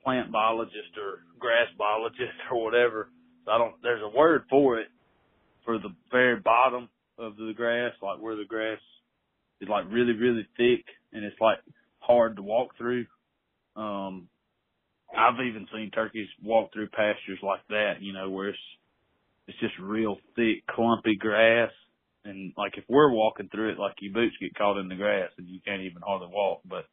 [0.04, 3.10] plant biologist or grass biologist or whatever.
[3.50, 3.76] I don't.
[3.82, 4.88] There's a word for it
[5.66, 8.80] for the very bottom of the grass, like where the grass
[9.62, 11.60] is like really really thick and it's like
[12.00, 13.06] hard to walk through.
[13.76, 14.28] Um,
[15.16, 17.96] I've even seen turkeys walk through pastures like that.
[18.02, 18.60] You know where it's
[19.48, 21.72] it's just real thick, clumpy grass.
[22.26, 25.32] And like if we're walking through it, like your boots get caught in the grass
[25.38, 26.62] and you can't even hardly walk.
[26.66, 26.86] But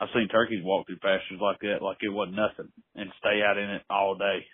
[0.00, 3.58] I've seen turkeys walk through pastures like that, like it wasn't nothing, and stay out
[3.58, 4.44] in it all day.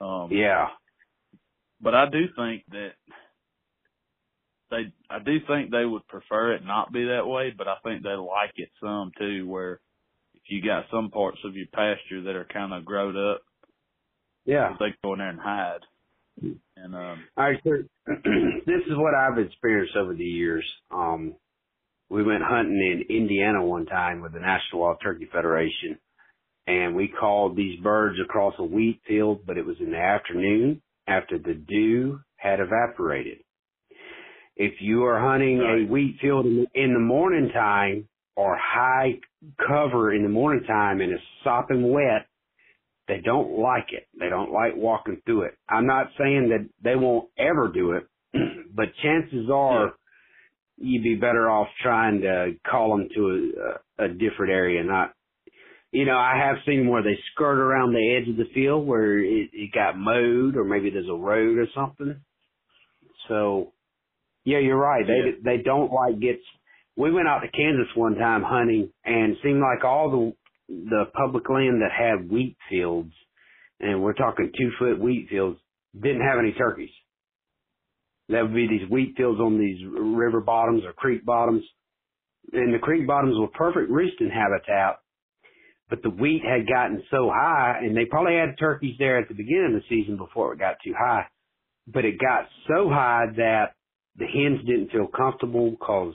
[0.00, 0.68] Um, Yeah.
[1.80, 2.92] but I do think that
[4.70, 8.02] they, I do think they would prefer it not be that way, but I think
[8.02, 9.80] they like it some too, where
[10.34, 13.42] if you got some parts of your pasture that are kind of growed up,
[14.44, 14.74] Yeah.
[14.80, 15.80] they go in there and hide.
[16.76, 17.84] And um, All right, sir.
[18.06, 20.64] this is what I've experienced over the years.
[20.90, 21.34] Um,
[22.08, 25.98] we went hunting in Indiana one time with the National Wild Turkey Federation,
[26.66, 30.82] and we called these birds across a wheat field, but it was in the afternoon
[31.06, 33.38] after the dew had evaporated.
[34.56, 35.82] If you are hunting Right.
[35.82, 39.20] a wheat field in the, in the morning time or high
[39.66, 42.26] cover in the morning time and it's sopping wet,
[43.08, 44.06] they don't like it.
[44.18, 45.54] They don't like walking through it.
[45.68, 48.06] I'm not saying that they won't ever do it,
[48.74, 49.94] but chances are
[50.78, 53.52] you'd be better off trying to call them to
[53.98, 55.14] a, a different area, not
[55.92, 59.18] you know, I have seen where they skirt around the edge of the field where
[59.18, 62.16] it, it got mowed or maybe there's a road or something.
[63.28, 63.72] So,
[64.44, 65.06] yeah, you're right.
[65.06, 65.32] They Yeah.
[65.44, 66.40] they don't like get.
[66.96, 70.34] We went out to Kansas one time hunting, and seemed like all the
[70.68, 73.12] the public land that had wheat fields,
[73.78, 75.60] and we're talking two foot wheat fields,
[75.94, 76.90] didn't have any turkeys.
[78.30, 81.64] That would be these wheat fields on these river bottoms or creek bottoms,
[82.52, 85.01] and the creek bottoms were perfect roosting habitat.
[85.90, 89.34] But the wheat had gotten so high, and they probably had turkeys there at the
[89.34, 91.26] beginning of the season before it got too high.
[91.86, 93.74] But it got so high that
[94.16, 96.14] the hens didn't feel comfortable because,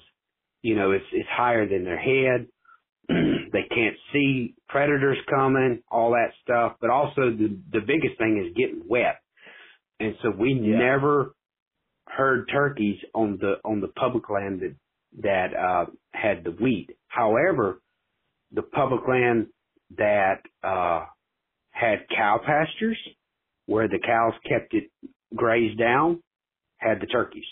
[0.62, 2.48] you know, it's it's higher than their head.
[3.10, 6.78] they can't see predators coming, all that stuff.
[6.82, 9.22] But also the the biggest thing is getting wet.
[10.00, 10.78] And so we Yeah.
[10.80, 11.34] never
[12.08, 14.76] heard turkeys on the on the public land that
[15.22, 16.90] that uh had the wheat.
[17.08, 17.82] However,
[18.52, 19.48] the public land
[19.98, 21.06] that uh
[21.72, 22.98] had cow pastures
[23.68, 24.92] where the cows kept it
[25.36, 26.24] grazed down
[26.78, 27.46] had the turkeys.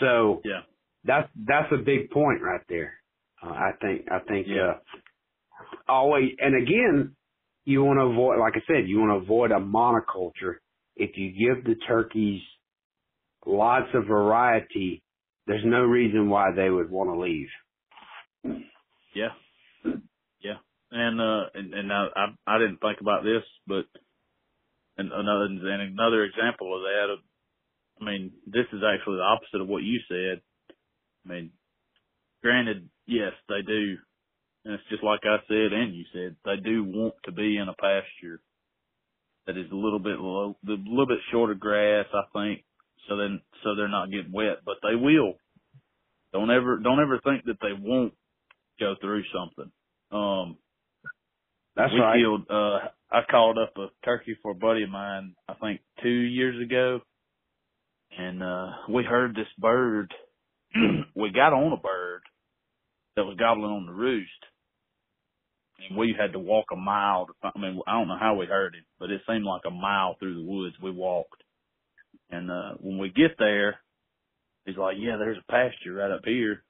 [0.00, 0.62] So Yeah.
[1.04, 2.94] that's that's a big point right there.
[3.42, 4.56] Uh, I think I think Yeah.
[4.56, 4.80] uh
[5.88, 7.16] always and again
[7.64, 10.56] you want to avoid like I said you want to avoid a monoculture
[10.96, 12.42] if you give the turkeys
[13.46, 15.02] lots of variety
[15.46, 17.48] there's no reason why they would want to leave.
[19.14, 19.30] Yeah.
[20.90, 23.84] And uh and, and I, I I didn't think about this, but
[24.96, 27.18] and another and another example of that of
[28.00, 30.40] I mean, this is actually the opposite of what you said.
[31.24, 31.50] I mean,
[32.42, 33.96] granted, yes, they do
[34.64, 37.68] and it's just like I said and you said, they do want to be in
[37.68, 38.40] a pasture
[39.46, 42.64] that is a little bit low a little bit shorter grass, I think,
[43.08, 45.34] so then so they're not getting wet, but they will.
[46.32, 48.14] Don't ever don't ever think that they won't
[48.78, 49.72] go through something.
[50.12, 50.56] Um
[51.78, 52.18] That's we right.
[52.20, 52.78] killed uh
[53.10, 57.00] I called up a turkey for a buddy of mine, I think two years ago.
[58.18, 60.12] And uh we heard this bird
[61.16, 62.22] we got on a bird
[63.16, 64.30] that was gobbling on the roost.
[65.88, 68.34] And we had to walk a mile to find, I mean, I don't know how
[68.34, 71.42] we heard him, but it seemed like a mile through the woods we walked.
[72.30, 73.78] And uh when we get there,
[74.66, 76.64] he's like, Yeah, there's a pasture right up here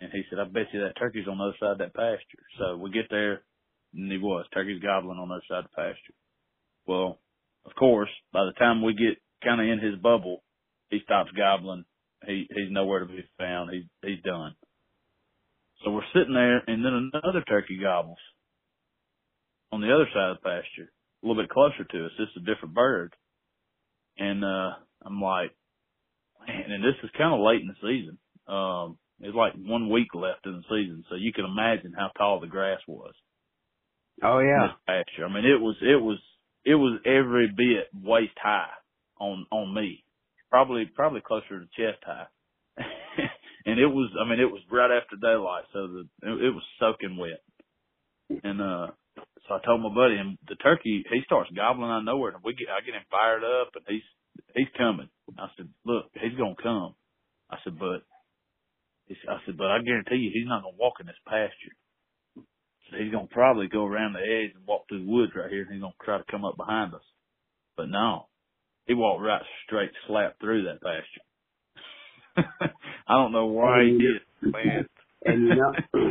[0.00, 2.44] and he said, I bet you that turkey's on the other side of that pasture.
[2.58, 3.42] So we get there
[3.94, 4.46] and he was.
[4.52, 6.14] Turkey's gobbling on the other side of the pasture.
[6.86, 7.18] Well,
[7.64, 10.42] of course, by the time we get kind of in his bubble,
[10.90, 11.84] he stops gobbling.
[12.26, 13.70] He he's nowhere to be found.
[13.72, 14.54] He's he's done.
[15.84, 18.18] So we're sitting there, and then another turkey gobbles
[19.70, 20.90] on the other side of the pasture,
[21.22, 22.12] a little bit closer to us.
[22.18, 23.14] It's a different bird,
[24.16, 24.70] and uh
[25.04, 25.52] I'm like,
[26.46, 28.18] man, and this is kind of late in the season.
[28.52, 32.40] Um, it's like one week left in the season, so you can imagine how tall
[32.40, 33.14] the grass was
[34.22, 34.68] Oh yeah.
[34.68, 35.26] this pasture.
[35.26, 36.18] I mean, it was it was
[36.64, 38.70] it was every bit waist high
[39.20, 40.04] on on me,
[40.50, 42.26] probably probably closer to chest high.
[43.66, 46.62] and it was, I mean, it was right after daylight, so the it, it was
[46.78, 47.42] soaking wet.
[48.44, 48.88] And uh,
[49.46, 52.44] so I told my buddy, and the turkey he starts gobbling out of nowhere, and
[52.44, 54.06] we get I get him fired up, and he's
[54.54, 55.08] he's coming.
[55.38, 56.94] I said, look, he's gonna come.
[57.50, 58.02] I said, but
[59.08, 61.74] I said, but I guarantee you, he's not gonna walk in this pasture.
[62.96, 65.72] He's gonna probably go around the edge and walk through the woods right here, and
[65.72, 67.02] he's gonna try to come up behind us.
[67.76, 68.26] But no,
[68.86, 71.22] he walked right straight, slap through that pasture.
[73.08, 74.86] I don't know why he did, man.
[75.24, 75.72] And you know,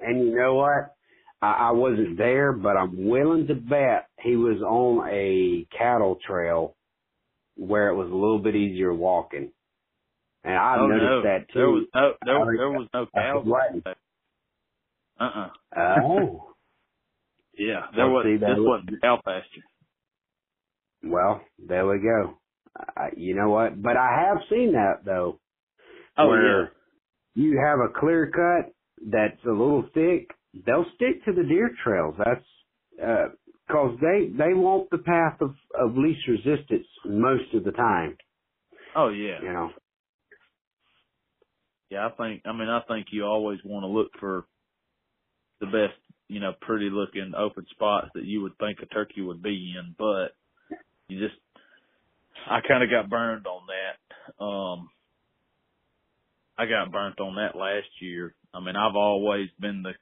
[0.00, 0.94] and you know what?
[1.40, 6.74] I, I wasn't there, but I'm willing to bet he was on a cattle trail
[7.56, 9.52] where it was a little bit easier walking.
[10.44, 11.58] And I oh noticed no, that too.
[11.58, 13.44] there was no there, I- there was no cows.
[13.46, 13.96] right.
[15.20, 16.44] Uh uh Oh,
[17.58, 19.62] Yeah, there Well, was see, that this was- cow pasture.
[21.02, 22.38] well, there we go.
[22.96, 23.80] I, you know what?
[23.82, 25.40] But I have seen that though.
[26.16, 26.68] Oh where yeah.
[27.34, 28.72] you have a clear cut
[29.10, 30.28] that's a little thick,
[30.66, 32.14] they'll stick to the deer trails.
[32.18, 32.44] That's
[33.02, 33.28] uh
[33.70, 38.16] 'cause they they want the path of of least resistance most of the time.
[38.96, 39.40] Oh yeah.
[39.42, 39.70] You know.
[41.90, 44.46] Yeah, I think I mean I think you always want to look for
[45.60, 45.98] the best,
[46.28, 49.94] you know, pretty looking open spots that you would think a turkey would be in,
[49.98, 50.34] but
[51.08, 51.38] you just
[52.48, 54.44] I kind of got burned on that.
[54.44, 54.90] Um
[56.58, 58.34] I got burnt on that last year.
[58.52, 59.92] I mean, I've always been the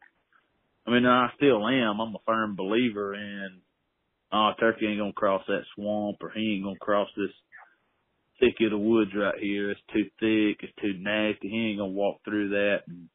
[0.86, 2.00] I mean, I still am.
[2.00, 3.60] I'm a firm believer in
[4.32, 7.30] oh, turkey ain't gonna cross that swamp or he ain't gonna cross this
[8.40, 9.70] thicket of woods right here.
[9.70, 10.60] It's too thick.
[10.62, 11.48] It's too nasty.
[11.48, 12.78] He ain't gonna walk through that.
[12.88, 13.08] And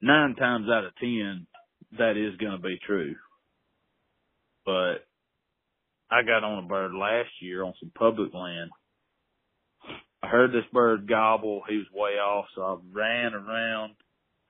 [0.00, 1.46] nine times out of ten,
[1.98, 3.14] that is going to be true.
[4.64, 5.06] But
[6.10, 8.70] I got on a bird last year on some public land.
[10.22, 11.62] I heard this bird gobble.
[11.68, 13.94] He was way off, so I ran around.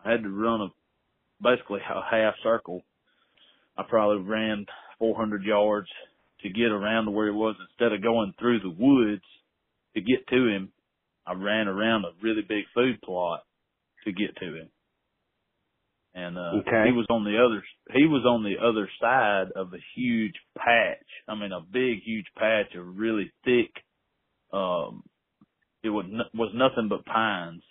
[0.04, 0.68] I had to run a
[1.42, 2.82] basically a half circle.
[3.76, 4.66] I probably ran
[4.98, 5.88] 400 yards
[6.42, 9.22] to get around to where he was instead of going through the woods
[9.94, 10.72] to get to him.
[11.26, 13.40] I ran around a really big food plot
[14.04, 14.70] to get to him.
[16.14, 16.84] And uh Okay.
[16.84, 17.62] he was on the other
[17.94, 21.06] he was on the other side of a huge patch.
[21.28, 23.70] I mean a big huge patch of really thick
[24.52, 25.04] um
[25.82, 27.62] it was was nothing but pines.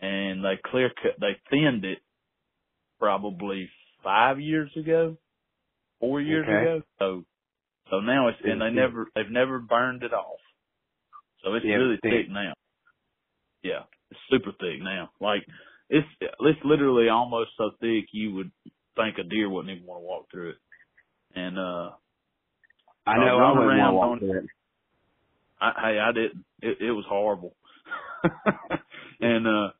[0.00, 1.98] And they clear cut they thinned it
[2.98, 3.70] probably
[4.04, 5.16] 5 years ago,
[6.00, 6.52] 4 years Okay.
[6.60, 6.82] ago.
[6.98, 7.24] So
[7.90, 10.40] so now it's and they never they've never burned it off.
[11.44, 12.12] So it's Yeah, really thick.
[12.12, 12.54] thick now.
[13.62, 15.10] Yeah, it's super thick now.
[15.20, 15.42] Like
[15.90, 18.52] it's it's literally almost so thick you would
[18.96, 20.56] think a deer wouldn't even want to walk through it.
[21.34, 21.90] And uh
[23.06, 24.50] I I know I run wouldn't around want on- to walk through it.
[25.60, 26.44] I hey I didn't.
[26.62, 27.54] It it was horrible.
[29.20, 29.70] and uh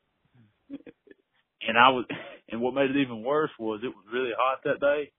[1.66, 2.06] and I was
[2.50, 5.12] and what made it even worse was it was really hot that day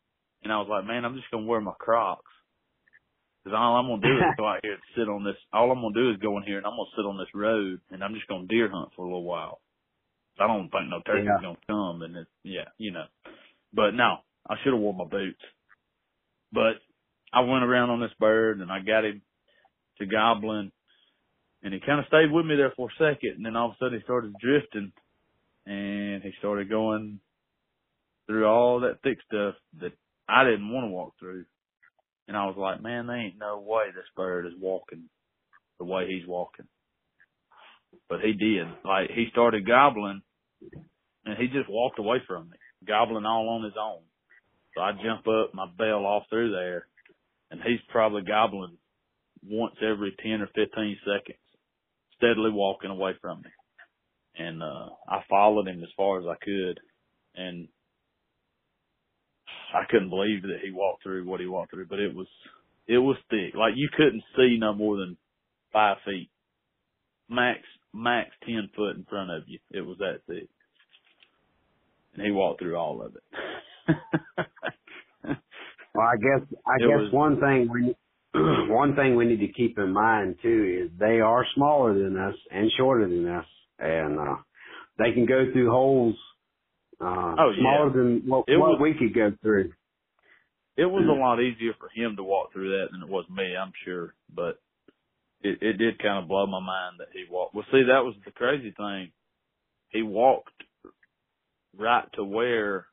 [0.43, 2.25] and I was like, Man, I'm just gonna wear my Crocs.
[3.43, 5.37] Cause all I'm gonna do is go out here and sit on this.
[5.53, 7.79] All I'm gonna do is go in here and I'm gonna sit on this road
[7.91, 9.61] and I'm just gonna deer hunt for a little while.
[10.39, 11.41] I don't think no turkey's Yeah.
[11.41, 13.05] gonna come and it's yeah, you know.
[13.73, 14.17] But no,
[14.49, 15.41] I should have worn my boots.
[16.51, 16.81] But
[17.33, 19.21] I went around on this bird and I got him
[19.99, 20.71] to gobbling
[21.63, 23.73] and he kind of stayed with me there for a second and then all of
[23.73, 24.91] a sudden he started drifting
[25.65, 27.19] and he started going
[28.27, 29.93] through all that thick stuff that
[30.27, 31.45] I didn't want to walk through.
[32.27, 35.09] And I was like, man, there ain't no way this bird is walking
[35.79, 36.67] the way he's walking.
[38.11, 38.67] But he did.
[38.83, 40.21] Like he started gobbling
[41.23, 44.01] and he just walked away from me, gobbling all on his own.
[44.75, 46.87] So I jump up, my bell off through there,
[47.51, 48.75] and he's probably gobbling
[49.47, 51.39] once every 10 or 15 seconds,
[52.17, 53.49] steadily walking away from me.
[54.37, 56.81] And, uh, I followed him as far as I could
[57.35, 57.69] and
[59.73, 62.27] I couldn't believe that he walked through what he walked through, but it was,
[62.87, 63.55] it was thick.
[63.55, 65.15] Like you couldn't see no more than
[65.71, 66.29] five feet.
[67.29, 67.59] Max,
[67.93, 69.59] max 10 foot in front of you.
[69.71, 70.47] It was that thick.
[72.15, 73.97] And he walked through all of it.
[75.93, 77.93] Well, I guess I It guess was- one thing we
[78.73, 82.35] one thing we need to keep in mind too is they are smaller than us
[82.49, 83.45] and shorter than us,
[83.77, 84.35] and uh
[84.97, 86.15] they can go through holes
[87.01, 87.59] uh Oh, yeah.
[87.61, 89.73] smaller than what, It what was- we could go through.
[90.77, 93.53] it was a lot easier for him to walk through that than it was me,
[93.57, 94.13] I'm sure.
[94.33, 94.61] But
[95.43, 97.55] it, it did kind of blow my mind that he walked.
[97.55, 99.11] Well, see, that was the crazy thing.
[99.89, 100.51] He walked
[101.77, 102.85] right to where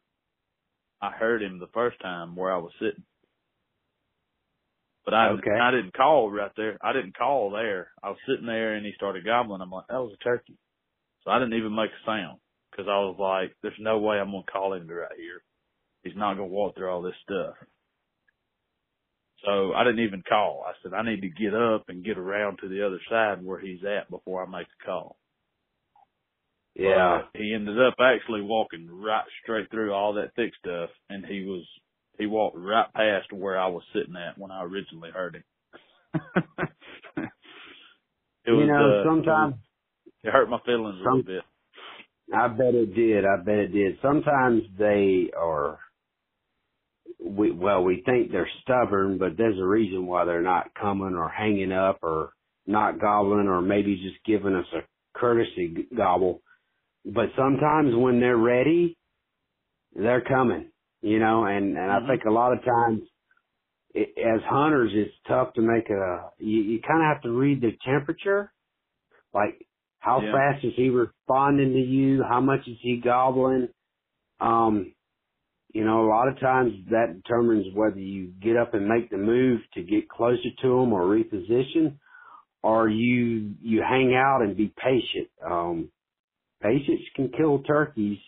[1.00, 3.04] I heard him the first time, where I was sitting.
[5.04, 5.58] But I Okay.
[5.58, 6.78] I didn't call right there.
[6.82, 7.90] I didn't call there.
[8.02, 9.62] I was sitting there and he started gobbling.
[9.62, 10.58] I'm like, that was a turkey.
[11.24, 12.40] So I didn't even make a sound
[12.70, 15.42] because I was like, there's no way I'm gonna call him right here.
[16.04, 17.54] He's not gonna walk through all this stuff.
[19.44, 20.64] So I didn't even call.
[20.66, 23.60] I said, I need to get up and get around to the other side where
[23.60, 25.16] he's at before I make a call.
[26.74, 27.22] Yeah.
[27.32, 31.44] But he ended up actually walking right straight through all that thick stuff and he
[31.44, 31.64] was,
[32.18, 35.44] he walked right past where I was sitting at when I originally heard him.
[38.44, 39.54] it was, you know, uh, sometimes
[40.24, 41.42] it hurt my feelings a little bit.
[42.34, 43.24] I bet it did.
[43.24, 43.98] I bet it did.
[44.02, 45.78] Sometimes they are.
[47.24, 51.28] We well, we think they're stubborn, but there's a reason why they're not coming or
[51.30, 52.34] hanging up or
[52.66, 56.42] not gobbling or maybe just giving us a courtesy gobble.
[57.04, 58.98] But sometimes when they're ready,
[59.94, 60.72] they're coming.
[61.02, 61.92] You know, and and Mhm.
[61.92, 63.02] I think a lot of times,
[63.94, 66.30] it, as hunters, it's tough to make a.
[66.38, 68.52] You, you kind of have to read the temperature,
[69.34, 69.66] like
[69.98, 70.32] how Yeah.
[70.32, 72.22] fast is he responding to you?
[72.28, 73.68] How much is he gobbling?
[74.40, 74.94] Um,
[75.72, 79.18] you know, a lot of times that determines whether you get up and make the
[79.18, 81.98] move to get closer to them or reposition,
[82.62, 85.28] or you you hang out and be patient.
[85.44, 85.90] Um,
[86.62, 88.18] patience can kill turkeys,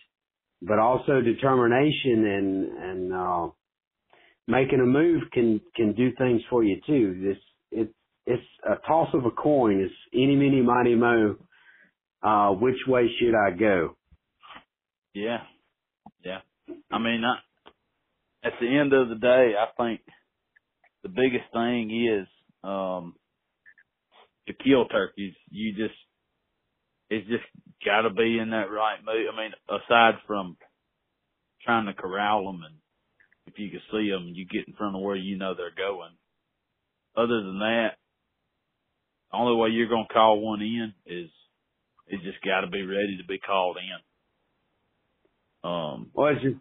[0.62, 3.48] but also determination and and uh,
[4.46, 7.20] making a move can can do things for you too.
[7.22, 7.38] This
[7.72, 7.94] it's
[8.26, 9.80] it's a toss of a coin.
[9.80, 11.36] It's any, mini, mighty, mo.
[12.22, 13.96] Uh, which way should I go?
[15.14, 15.38] Yeah.
[16.90, 17.36] I mean, I,
[18.46, 20.00] at the end of the day, I think
[21.02, 22.28] the biggest thing is,
[22.64, 23.14] um,
[24.48, 25.98] to kill turkeys, you just,
[27.10, 27.44] it's just
[27.84, 29.26] gotta be in that right mood.
[29.32, 30.56] I mean, aside from
[31.64, 32.74] trying to corral them, and
[33.46, 36.12] if you can see them, you get in front of where you know they're going.
[37.16, 37.90] Other than that,
[39.30, 41.30] the only way you're gonna call one in is
[42.06, 45.70] it just got to be ready to be called in.
[45.70, 46.56] Um, Well, it's just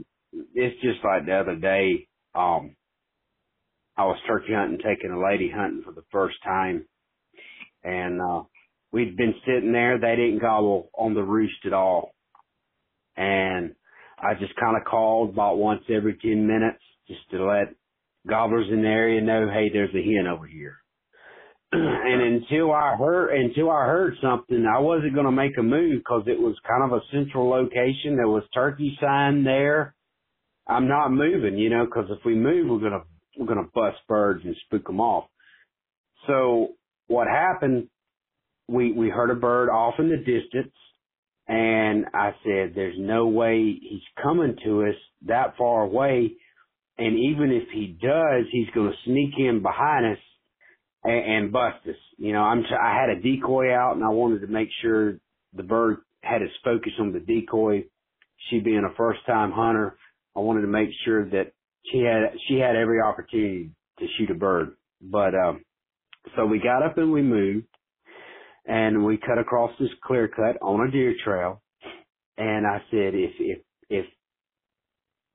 [0.54, 2.08] it's just like the other day.
[2.36, 2.76] Um,
[3.98, 6.86] I was turkey hunting, taking a lady hunting for the first time,
[7.84, 8.44] and uh,
[8.92, 10.00] we'd been sitting there.
[10.00, 12.14] They didn't gobble on the roost at all,
[13.18, 13.76] and
[14.18, 17.74] I just kind of called about once every ten minutes just to let
[18.28, 20.78] gobblers in the area know, hey, there's a hen over here.
[21.72, 26.00] and until I heard until I heard something, I wasn't going to make a move
[26.00, 28.16] because it was kind of a central location.
[28.16, 29.94] There was turkey sign there.
[30.70, 33.04] I'm not moving, you know, because if we move, we're gonna
[33.38, 35.26] we're gonna bust birds and spook them off.
[36.28, 36.70] So
[37.08, 37.88] what happened?
[38.68, 40.74] We we heard a bird off in the distance,
[41.48, 44.96] and I said, "There's no way he's coming to us
[45.26, 46.36] that far away."
[47.00, 50.20] And even if he does, he's to sneak in behind us
[51.04, 51.96] and, and bust us.
[52.18, 52.62] You know, I'm.
[52.62, 55.18] T- I had a decoy out, and I wanted to make sure
[55.54, 57.86] the bird had its focus on the decoy.
[58.50, 59.98] She being a first time hunter,
[60.40, 61.52] I wanted to make sure that
[61.92, 64.72] she had she had every opportunity to shoot a bird.
[65.02, 65.66] But um,
[66.36, 67.68] so we got up and we moved,
[68.66, 71.62] and we cut across this clear cut on a deer trail.
[72.38, 73.60] And I said, if if
[73.90, 74.06] if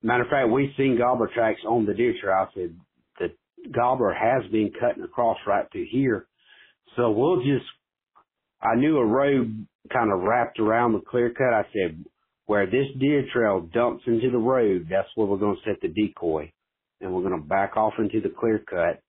[0.03, 2.49] matter of fact, we've seen gobbler tracks on the deer trail.
[2.49, 2.75] I said
[3.19, 3.29] the
[3.71, 6.27] gobbler has been cutting across right through here,
[6.97, 7.67] so we'll just.
[8.63, 11.53] I knew a road kind of wrapped around the clear cut.
[11.53, 12.03] I said,
[12.47, 15.89] where this deer trail dumps into the road, that's where we're going to set the
[15.89, 16.53] decoy.
[17.01, 19.03] And we're going to back off into the clear cut,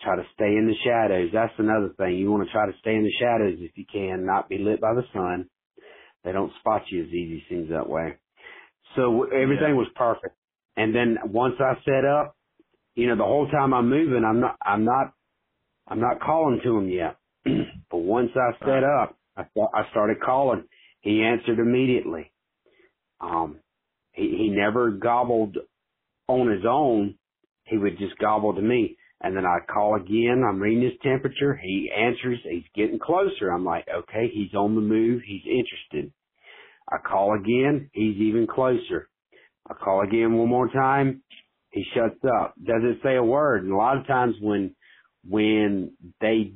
[0.00, 1.30] try to stay in the shadows.
[1.32, 2.16] That's another thing.
[2.16, 4.80] You want to try to stay in the shadows if you can, not be lit
[4.80, 5.48] by the sun.
[6.24, 8.16] They don't spot you as easy, seems that way.
[8.96, 9.74] So everything Yeah.
[9.74, 10.36] was perfect.
[10.76, 12.36] And then once I set up,
[12.94, 15.14] you know, the whole time I'm moving, I'm not, I'm not,
[15.88, 17.16] I'm not calling to him yet.
[17.90, 20.64] but once I set up, I, I started calling.
[21.00, 22.29] He answered immediately.
[23.20, 23.58] Um,
[24.12, 25.56] he, he never gobbled
[26.28, 27.16] on his own.
[27.64, 28.96] He would just gobble to me.
[29.22, 30.42] And then I'd call again.
[30.48, 31.54] I'm reading his temperature.
[31.62, 32.38] He answers.
[32.42, 33.50] He's getting closer.
[33.50, 35.22] I'm like, okay, he's on the move.
[35.26, 36.12] He's interested.
[36.90, 37.90] I call again.
[37.92, 39.08] He's even closer.
[39.68, 41.22] I call again one more time.
[41.70, 42.54] He shuts up.
[42.64, 43.64] Doesn't say a word.
[43.64, 44.74] And a lot of times when,
[45.28, 46.54] when they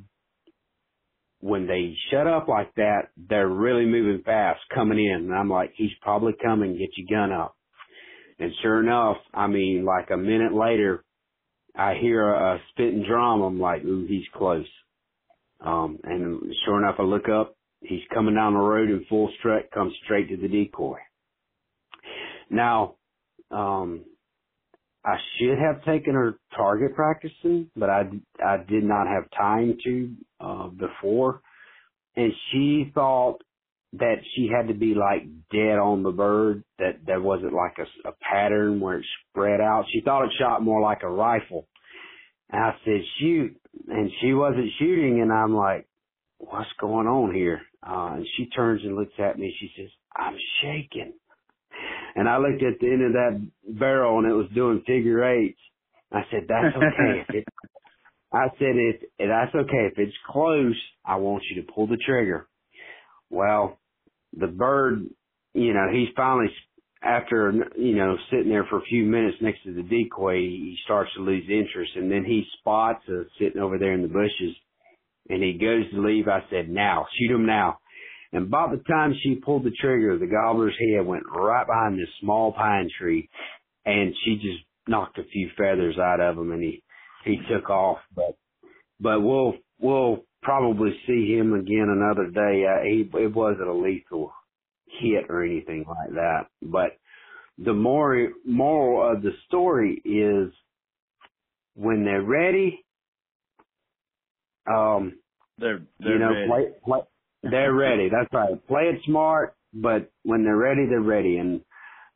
[1.45, 5.25] when they shut up like that, they're really moving fast coming in.
[5.25, 6.79] And I'm like, he's probably coming.
[6.79, 7.55] Get your gun up.
[8.39, 11.05] And sure enough, I mean, like a minute later,
[11.77, 13.43] I hear a, a spitting drum.
[13.43, 14.65] I'm like, ooh, he's close.
[15.61, 17.55] Um, and sure enough, I look up.
[17.83, 20.97] He's coming down the road in full strut, comes straight to the decoy.
[22.49, 22.95] Now,
[23.51, 24.07] um,
[25.05, 28.05] I should have taken her target practicing, but I,
[28.45, 31.43] I did not have time to, uh, before.
[32.17, 33.43] And she thought
[33.95, 38.09] that she had to be like dead on the bird, that there wasn't like a,
[38.09, 39.85] a pattern where it spread out.
[39.93, 41.67] She thought it shot more like a rifle.
[42.51, 43.57] And I said, shoot.
[43.89, 45.21] And she wasn't shooting.
[45.21, 45.87] And I'm like,
[46.39, 47.61] what's going on here?
[47.87, 49.55] Uh, and she turns and looks at me.
[49.61, 51.13] She says, I'm shaking.
[52.15, 55.59] And I looked at the end of that barrel and it was doing figure eights.
[56.13, 57.23] I said, that's okay.
[57.29, 57.45] if it,
[58.33, 59.89] I said, if, that's okay.
[59.93, 62.49] If it's close, I want you to pull the trigger.
[63.31, 63.79] Well,
[64.37, 65.07] the bird,
[65.55, 66.47] you know, he's finally,
[67.03, 71.11] after, you know, sitting there for a few minutes next to the decoy, he starts
[71.17, 74.57] to lose interest and then he spots us sitting over there in the bushes
[75.29, 76.29] and he goes to leave.
[76.29, 77.79] I said, now, shoot him now.
[78.35, 82.09] And about the time she pulled the trigger, the gobbler's head went right behind this
[82.21, 83.29] small pine tree,
[83.87, 86.83] and she just knocked a few feathers out of him, and he
[87.25, 87.99] he took off.
[88.15, 88.37] But
[88.99, 92.65] but we'll we'll probably see him again another day.
[92.67, 94.33] Uh, he it wasn't a lethal
[95.01, 96.47] hit or anything like that.
[96.61, 96.99] But
[97.57, 100.53] the more moral of the story is
[101.77, 102.85] when they're ready,
[104.67, 105.21] um,
[105.59, 106.49] they're they're you know, ready.
[106.49, 107.01] play, play,
[107.51, 108.09] they're ready.
[108.09, 108.67] That's right.
[108.67, 111.37] Play it smart, but when they're ready, they're ready.
[111.39, 111.61] And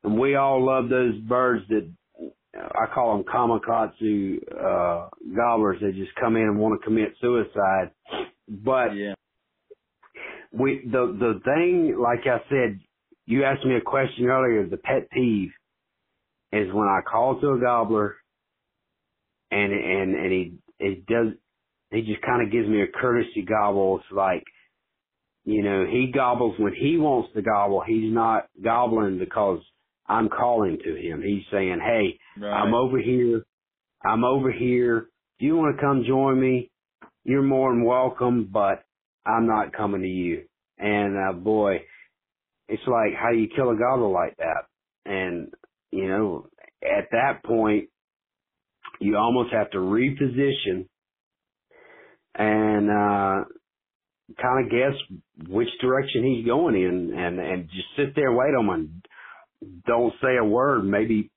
[0.05, 1.91] and we all love those birds that
[2.55, 5.79] I call them kamikaze uh, gobblers.
[5.81, 7.91] They just come in and want to commit suicide.
[8.49, 9.15] But yeah,
[10.53, 12.81] we the the thing, like I said,
[13.27, 14.67] you asked me a question earlier.
[14.67, 15.51] The pet peeve
[16.53, 18.17] is when I call to a gobbler,
[19.51, 21.35] and and and he it does
[21.91, 23.99] he just kind of gives me a courtesy gobble.
[23.99, 24.45] It's like,
[25.49, 27.83] you know, he gobbles when he wants to gobble.
[27.87, 29.61] He's not gobbling because
[30.07, 31.23] I'm calling to him.
[31.23, 32.53] He's saying, "Hey, Right.
[32.53, 33.47] I'm over here.
[34.05, 35.09] I'm over here.
[35.39, 36.71] Do you want to come join me?
[37.25, 38.85] You're more than welcome, but
[39.25, 40.45] I'm not coming to you."
[40.77, 41.87] And uh, boy,
[42.69, 44.67] it's like how do you kill a gobbler like that?
[45.07, 45.55] And
[45.93, 46.51] you know,
[46.83, 47.89] at that point,
[49.01, 50.89] you almost have to reposition
[52.35, 53.45] and uh
[54.41, 58.55] kind of guess which direction he's going in and and just sit there and wait
[58.55, 59.03] on him.
[59.87, 60.85] Don't say a word.
[60.85, 61.31] Maybe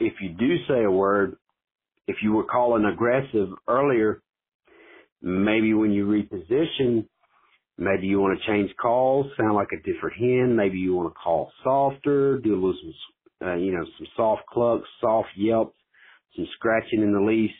[0.00, 1.36] if you do say a word
[2.06, 4.22] if you were calling aggressive earlier
[5.22, 7.06] maybe when you reposition
[7.76, 11.18] maybe you want to change calls sound like a different hen maybe you want to
[11.18, 12.74] call softer do a little
[13.40, 15.76] some uh, you know some soft clucks soft yelps
[16.36, 17.50] some scratching in the leash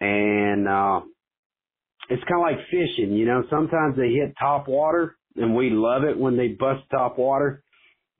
[0.00, 1.00] and uh
[2.10, 3.42] it's kind of like fishing, you know.
[3.50, 7.62] Sometimes they hit top water, and we love it when they bust top water.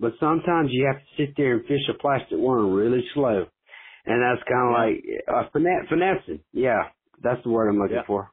[0.01, 3.47] But sometimes you have to sit there and fish a plastic worm really slow,
[4.07, 4.84] and that's kind of Yeah.
[4.84, 6.41] like uh, finesse, finessing.
[6.53, 6.82] Yeah,
[7.22, 8.07] that's the word I'm looking Yeah.
[8.07, 8.30] for.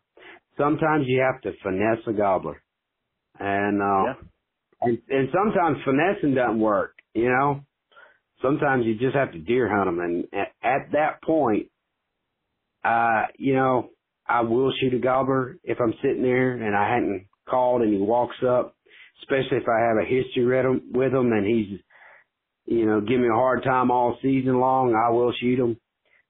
[0.58, 2.62] Sometimes you have to finesse a gobbler,
[3.40, 4.16] and uh, Yeah.
[4.82, 6.96] and and sometimes finessing doesn't work.
[7.14, 7.62] You know,
[8.42, 11.70] sometimes you just have to deer hunt them, and at, at that point,
[12.84, 13.90] uh, you know,
[14.28, 18.00] I will shoot a gobbler if I'm sitting there and I hadn't called and he
[18.00, 18.76] walks up,
[19.22, 20.46] especially if I have a history
[20.92, 21.80] with him and he's,
[22.66, 24.96] you know, give me a hard time all season long.
[24.96, 25.78] I will shoot him,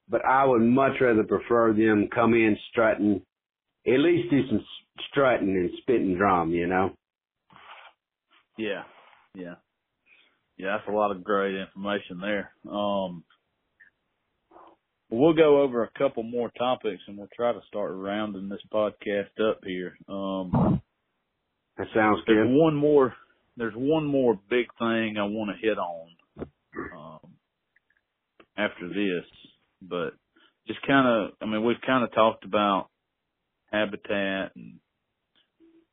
[0.09, 3.21] but I would much rather prefer them come in strutting,
[3.85, 4.65] at least do some
[5.11, 6.91] strutting and spitting drum, you know.
[8.57, 8.83] Yeah,
[9.35, 9.55] yeah,
[10.57, 10.77] yeah.
[10.77, 12.51] That's a lot of great information there.
[12.71, 13.23] Um,
[15.17, 19.29] we'll go over a couple more topics, and we'll try to start rounding this podcast
[19.39, 19.97] up here.
[20.07, 20.81] Um,
[21.77, 22.55] That sounds there's good.
[22.55, 23.13] one more.
[23.57, 26.07] There's one more big thing I want to hit on
[26.95, 27.31] um,
[28.57, 29.25] after this,
[29.81, 30.13] but
[30.67, 31.31] just kind of.
[31.41, 32.89] I mean, we've kind of talked about
[33.71, 34.79] habitat and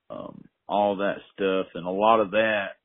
[0.09, 2.77] um, all that stuff, and a lot of that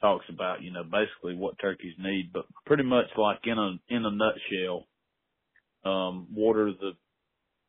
[0.00, 4.04] talks about you know basically what turkeys need, but pretty much like in a in
[4.04, 4.86] a nutshell,
[5.84, 6.92] um, what are the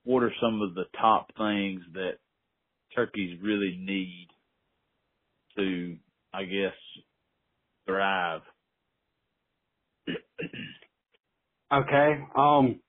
[0.04, 2.14] what are some of the top things that
[2.96, 4.28] turkeys really need
[5.58, 5.98] to,
[6.34, 6.74] I guess,
[7.86, 8.42] thrive?
[11.72, 12.20] Okay.
[12.38, 12.82] Um,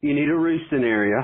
[0.00, 1.22] you need a roosting area.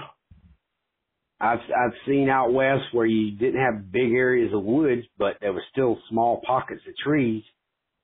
[1.40, 5.52] I've I've seen out west where you didn't have big areas of woods, but there
[5.52, 7.44] were still small pockets of trees,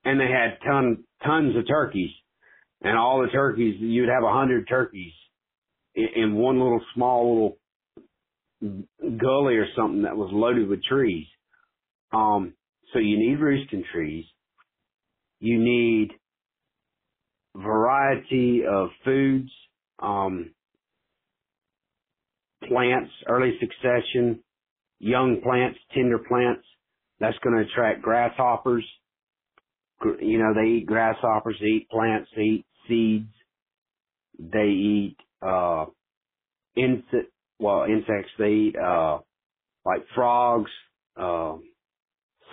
[0.05, 2.11] and they had ton tons of turkeys,
[2.83, 5.13] and all the turkeys you'd have a hundred turkeys
[5.95, 7.59] in, in one little small little
[9.19, 11.27] gully or something that was loaded with trees.
[12.13, 12.55] Um,
[12.93, 14.25] so you need roosting trees.
[15.41, 16.13] You need
[17.57, 19.51] variety of foods,
[19.99, 20.55] um,
[22.69, 24.41] plants, early succession,
[24.99, 26.65] young plants, tender plants.
[27.21, 28.85] That's going to attract grasshoppers.
[30.03, 33.33] You know, they eat grasshoppers, they eat plants, they eat seeds,
[34.39, 35.87] they eat, uh,
[36.77, 39.19] insect, well, insects, they eat, uh,
[39.85, 40.71] like frogs,
[41.17, 41.57] uh,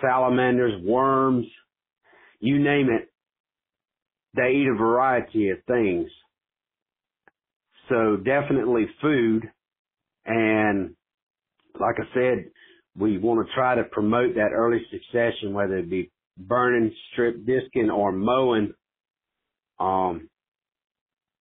[0.00, 1.46] salamanders, worms,
[2.40, 3.10] you name it,
[4.36, 6.08] they eat a variety of things.
[7.88, 9.50] So definitely food.
[10.24, 10.94] And
[11.80, 12.50] like I said,
[12.96, 17.90] we want to try to promote that early succession, whether it be burning, strip disking,
[17.90, 18.72] or mowing,
[19.78, 20.28] um,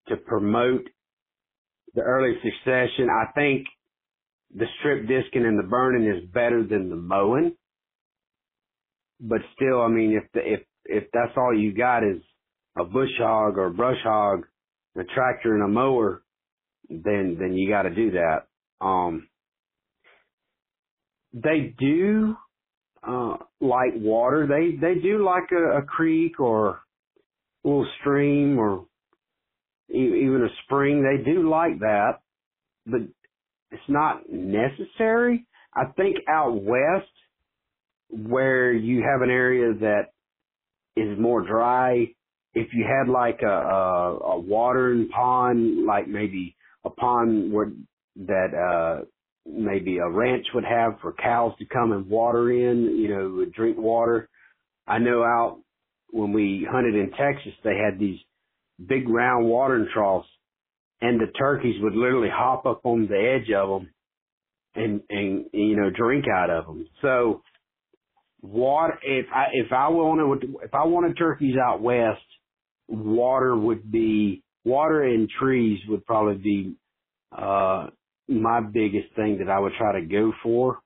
[0.07, 0.87] to promote
[1.93, 3.09] the early succession.
[3.09, 3.67] I think
[4.53, 7.55] the strip disking and the burning is better than the mowing.
[9.19, 12.21] But still, I mean, if the, if if that's all you got is
[12.77, 14.45] a bush hog or brush hog,
[14.97, 16.23] a tractor and a mower,
[16.89, 18.47] then then you got to do that.
[18.83, 19.27] Um,
[21.33, 22.35] they do
[23.07, 24.47] uh, like water.
[24.47, 28.87] They they do like a, a creek or a little stream or
[29.89, 31.03] e- even a spring.
[31.03, 32.19] They do like that,
[32.85, 33.01] but
[33.71, 35.45] it's not necessary.
[35.73, 37.11] I think out west,
[38.09, 40.03] where you have an area that
[40.95, 42.07] is more dry,
[42.53, 47.71] if you had like a, a, a watering pond, like maybe a pond where
[48.17, 49.05] that uh
[49.45, 53.77] maybe a ranch would have for cows to come and water in, you know, drink
[53.77, 54.29] water.
[54.87, 55.61] I know out
[56.11, 58.19] when we hunted in Texas, they had these
[58.85, 60.27] big round watering troughs,
[61.01, 63.89] and the turkeys would literally hop up on the edge of them
[64.75, 66.87] and and you know drink out of them.
[67.01, 67.41] So
[68.41, 68.99] water.
[69.03, 72.21] If I if I wanted if I wanted turkeys out west,
[72.87, 76.75] water would be water and trees would probably be
[77.35, 77.87] uh
[78.31, 80.79] my biggest thing that I would try to go for.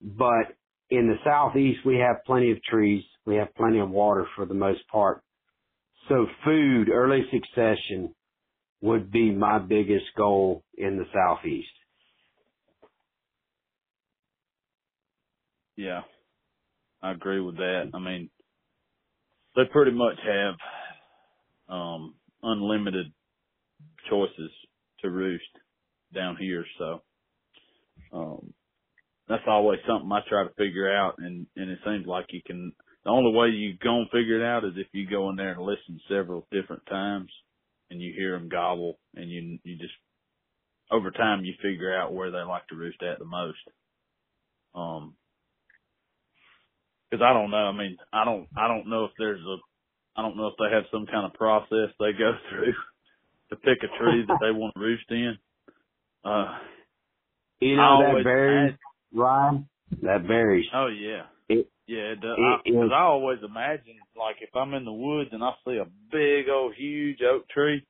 [0.00, 0.56] But
[0.90, 3.04] in the southeast, we have plenty of trees.
[3.26, 5.22] We have plenty of water for the most part.
[6.08, 8.14] So food, early succession
[8.82, 11.68] would be my biggest goal in the southeast.
[15.76, 16.02] Yeah,
[17.02, 17.90] I agree with that.
[17.94, 18.30] I mean,
[19.56, 20.54] they pretty much have
[21.68, 23.06] um unlimited
[24.10, 24.50] choices
[25.00, 25.44] to roost
[26.14, 27.02] down here, so
[28.12, 28.54] um
[29.28, 32.72] that's always something I try to figure out and and it seems like you can
[33.04, 35.52] the only way you go and figure it out is if you go in there
[35.52, 37.30] and listen several different times
[37.90, 39.94] and you hear them gobble and you you just
[40.90, 43.58] over time you figure out where they like to roost at the most.
[44.74, 45.16] Um,
[47.10, 47.58] because I don't know.
[47.68, 49.56] I mean, I don't I don't know if there's a
[50.18, 52.74] I don't know if they have some kind of process they go through
[53.50, 55.36] to pick a tree that they want to roost in.
[56.24, 56.58] Uh,
[57.60, 58.74] you know that varies,
[59.12, 59.68] Ryan.
[60.02, 60.66] That varies.
[60.74, 61.22] Oh yeah.
[61.48, 62.38] It, yeah, it does.
[62.64, 65.84] Because I, I always imagine, like, if I'm in the woods and I see a
[66.10, 67.84] big old huge oak tree,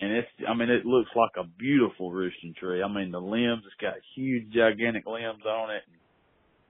[0.00, 2.82] and it's, I mean, it looks like a beautiful roosting tree.
[2.82, 5.82] I mean, the limbs, it's got huge, gigantic limbs on it.
[5.86, 5.96] And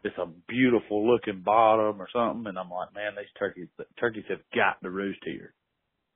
[0.04, 2.46] it's a beautiful looking bottom or something.
[2.46, 3.68] And I'm like, man, these turkeys,
[3.98, 5.54] turkeys have got to roost here,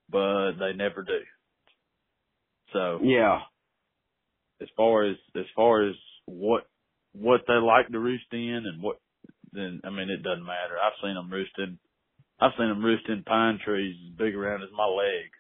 [0.09, 1.21] but they never do.
[2.73, 3.41] So yeah,
[4.61, 5.95] as far as as far as
[6.27, 6.65] what
[7.13, 8.97] what they like to roost in and what
[9.53, 10.77] then I mean it doesn't matter.
[10.83, 11.79] I've seen them roosting.
[12.41, 15.31] I've seen them roosting pine trees as big around as my leg.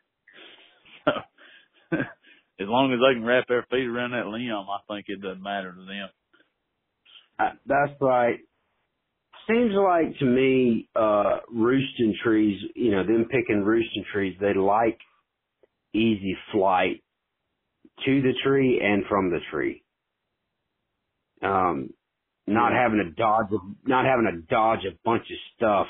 [1.04, 1.96] So
[2.60, 5.42] as long as they can wrap their feet around that limb, I think it doesn't
[5.42, 6.08] matter to them.
[7.38, 8.38] Uh, that's right.
[9.48, 14.98] Seems like to me, uh, roosting trees, you know, them picking roosting trees, they like
[15.94, 17.02] easy flight
[18.04, 19.82] to the tree and from the tree.
[21.42, 21.90] Um,
[22.46, 23.46] not having to dodge,
[23.86, 25.86] not having to dodge a bunch of stuff.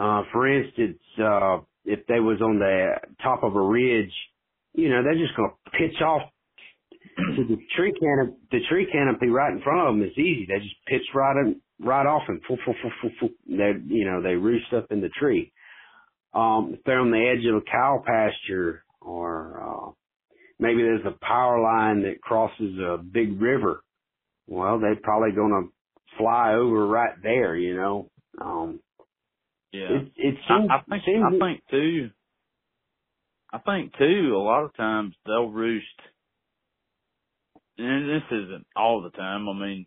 [0.00, 4.12] Uh, for instance, uh, if they was on the top of a ridge,
[4.74, 6.22] you know, they're just going to pitch off
[7.36, 10.02] to the tree canopy, the tree canopy right in front of them.
[10.02, 10.46] It's easy.
[10.48, 13.28] They just pitch right in, right off and foo, foo, foo, foo, foo.
[13.48, 15.52] They, you know, they roost up in the tree.
[16.32, 19.60] Um, if they're on the edge of a cow pasture or,
[20.62, 23.82] maybe there's a power line that crosses a big river,
[24.46, 28.10] well, they're probably going to fly over right there, you know.
[28.40, 28.80] Um,
[29.72, 32.10] yeah, it, it seems, I, I think seems I think too.
[33.52, 34.34] I think too.
[34.34, 35.86] A lot of times they'll roost,
[37.78, 39.48] and this isn't all the time.
[39.48, 39.86] I mean,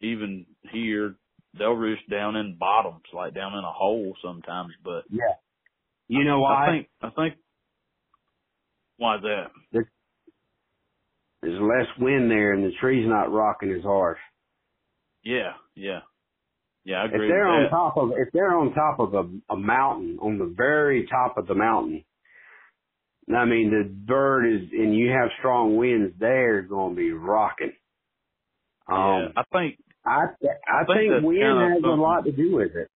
[0.00, 1.16] even here
[1.58, 4.72] they'll roost down in bottoms, like down in a hole sometimes.
[4.84, 5.34] But yeah,
[6.08, 6.66] you know why?
[6.66, 7.34] I think I think
[8.96, 9.46] why is that?
[9.72, 9.90] There,
[11.42, 14.16] there's less wind there, and the tree's not rocking as hard.
[15.24, 16.00] Yeah, yeah,
[16.84, 17.02] yeah.
[17.02, 17.26] I agree.
[17.26, 17.70] If they're on that.
[17.70, 21.46] top of if they're on top of a, a mountain, on the very top of
[21.46, 22.04] the mountain,
[23.28, 27.72] I mean the bird is, and you have strong winds, they're going to be rocking.
[28.88, 32.54] Um, yeah, I think I I, I think think, wind has a lot to do
[32.54, 32.88] with it.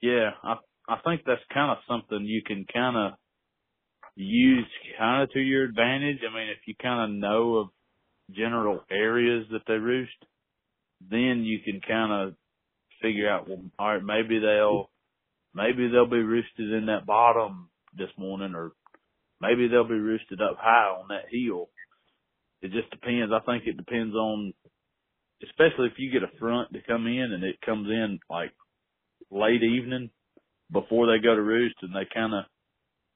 [0.00, 0.56] Yeah, I
[0.88, 3.12] I think that's kind of something you can kind of
[4.16, 4.66] use
[4.98, 6.18] kind of to your advantage.
[6.28, 7.68] I mean, if you kind of know of
[8.34, 10.12] general areas that they roost,
[11.10, 12.34] then you can kind of
[13.02, 14.90] figure out, well, all right, maybe they'll
[15.54, 18.72] maybe they'll be roosted in that bottom this morning, or
[19.40, 21.68] maybe they'll be roosted up high on that hill.
[22.62, 23.32] It just depends.
[23.32, 24.52] I think it depends on,
[25.42, 28.52] especially if you get a front to come in and it comes in like
[29.30, 30.10] late evening
[30.70, 32.44] before they go to roost and they kind of,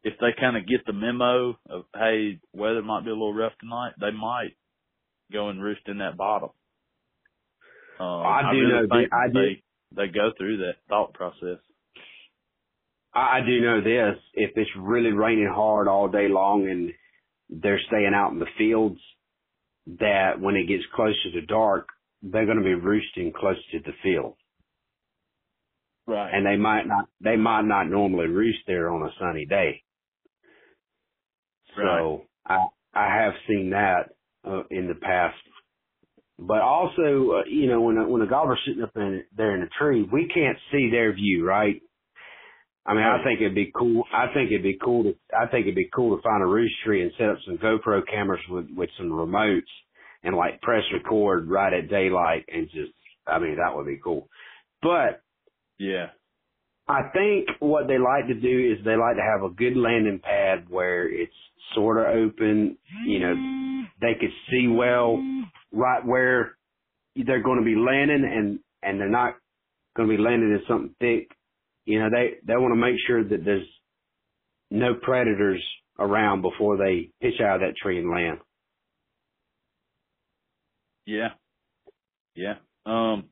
[0.04, 3.52] if they kind of get the memo of, hey, weather might be a little rough
[3.58, 4.54] tonight, they might
[5.32, 6.50] go and roost in that bottom.
[7.98, 9.56] Um, I do really know think that- I do-
[9.94, 11.58] they, they go through that thought process.
[13.14, 16.92] I, I do know this: if it's really raining hard all day long and
[17.48, 19.00] they're staying out in the fields,
[20.00, 21.88] that when it gets closer to dark,
[22.22, 24.36] they're going to be roosting close to the field,
[26.06, 26.30] Right.
[26.34, 29.83] and they might not they might not normally roost there on a sunny day.
[31.76, 34.10] So I I have seen that
[34.46, 35.36] uh, in the past.
[36.38, 39.62] But also, uh, you know, when a, when a gobbler's sitting up in there in
[39.62, 41.80] a tree, we can't see their view, right?
[42.86, 44.04] I mean, I think it'd be cool.
[44.12, 45.14] I think it'd be cool to.
[45.34, 48.02] I think it'd be cool to find a roost tree and set up some GoPro
[48.06, 49.62] cameras with with some remotes
[50.22, 52.92] and like press record right at daylight and just.
[53.26, 54.28] I mean, that would be cool.
[54.82, 55.22] But
[55.78, 56.08] Yeah.
[56.86, 60.20] I think what they like to do is they like to have a good landing
[60.22, 61.32] pad where it's
[61.74, 62.76] sort of open.
[63.06, 65.22] You know, they could see well
[65.72, 66.56] right where
[67.16, 69.36] they're going to be landing, and and they're not
[69.96, 71.30] going to be landing in something thick.
[71.86, 73.66] You know, they they want to make sure that there's
[74.70, 75.62] no predators
[75.98, 78.38] around before they pitch out of that tree and land.
[81.06, 81.28] Yeah.
[82.34, 82.54] Yeah.
[82.84, 83.24] Um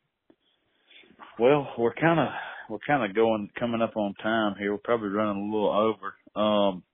[1.38, 2.28] well, we're kind of
[2.68, 4.72] we're kind of going coming up on time here.
[4.72, 6.14] We're probably running a little over.
[6.40, 6.84] Um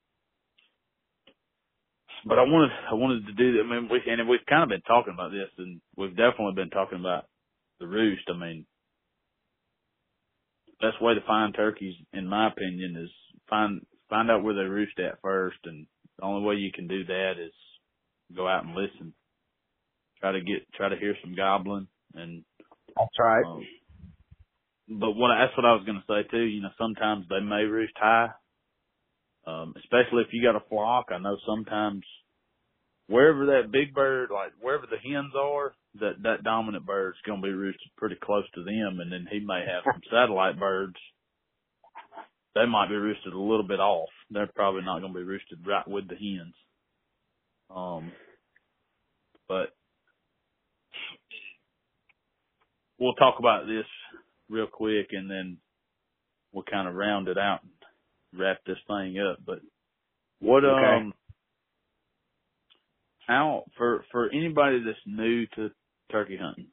[2.26, 3.64] but I wanted I wanted to do that.
[3.64, 6.70] I mean, we and we've kind of been talking about this, and we've definitely been
[6.70, 7.26] talking about
[7.80, 8.24] the roost.
[8.28, 8.66] I mean,
[10.80, 13.10] best way to find turkeys, in my opinion, is
[13.48, 15.86] find find out where they roost at first, and
[16.18, 17.52] the only way you can do that is
[18.36, 19.14] go out and listen.
[20.20, 22.44] Try to get try to hear some gobbling, and
[22.96, 23.44] That's right.
[23.44, 23.62] um,
[24.88, 26.44] but what that's what I was going to say too.
[26.44, 28.28] You know, sometimes they may roost high,
[29.46, 31.06] um, especially if you got a flock.
[31.10, 32.04] I know sometimes
[33.08, 37.46] wherever that big bird, like wherever the hens are, that that dominant bird's going to
[37.46, 40.96] be roosted pretty close to them, and then he may have some satellite birds.
[42.54, 44.08] They might be roosted a little bit off.
[44.30, 46.54] They're probably not going to be roosted right with the hens.
[47.70, 48.10] Um,
[49.46, 49.68] but
[52.98, 53.84] we'll talk about this
[54.50, 55.58] real quick and then
[56.52, 59.38] we'll kind of round it out and wrap this thing up.
[59.44, 59.60] But
[60.40, 60.96] what Okay.
[60.96, 61.14] um
[63.26, 65.70] how for for anybody that's new to
[66.12, 66.68] turkey hunting,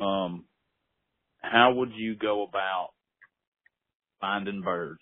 [0.00, 0.46] um
[1.40, 2.90] how would you go about
[4.20, 5.00] finding birds?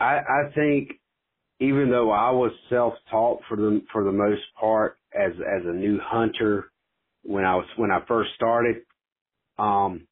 [0.00, 0.90] I, I think
[1.60, 5.98] even though I was self-taught for the for the most part as as a new
[6.02, 6.72] hunter
[7.26, 8.76] when I was when I first started,
[9.58, 10.06] um,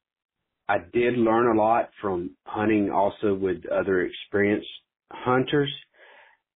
[0.67, 4.67] I did learn a lot from hunting also with other experienced
[5.11, 5.71] hunters.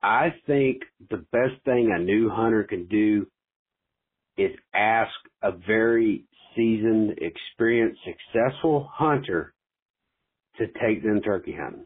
[0.01, 3.27] I think the best thing a new hunter can do
[4.37, 5.11] is ask
[5.43, 6.25] a very
[6.55, 9.53] seasoned, experienced, successful hunter
[10.57, 11.85] to take them turkey hunting.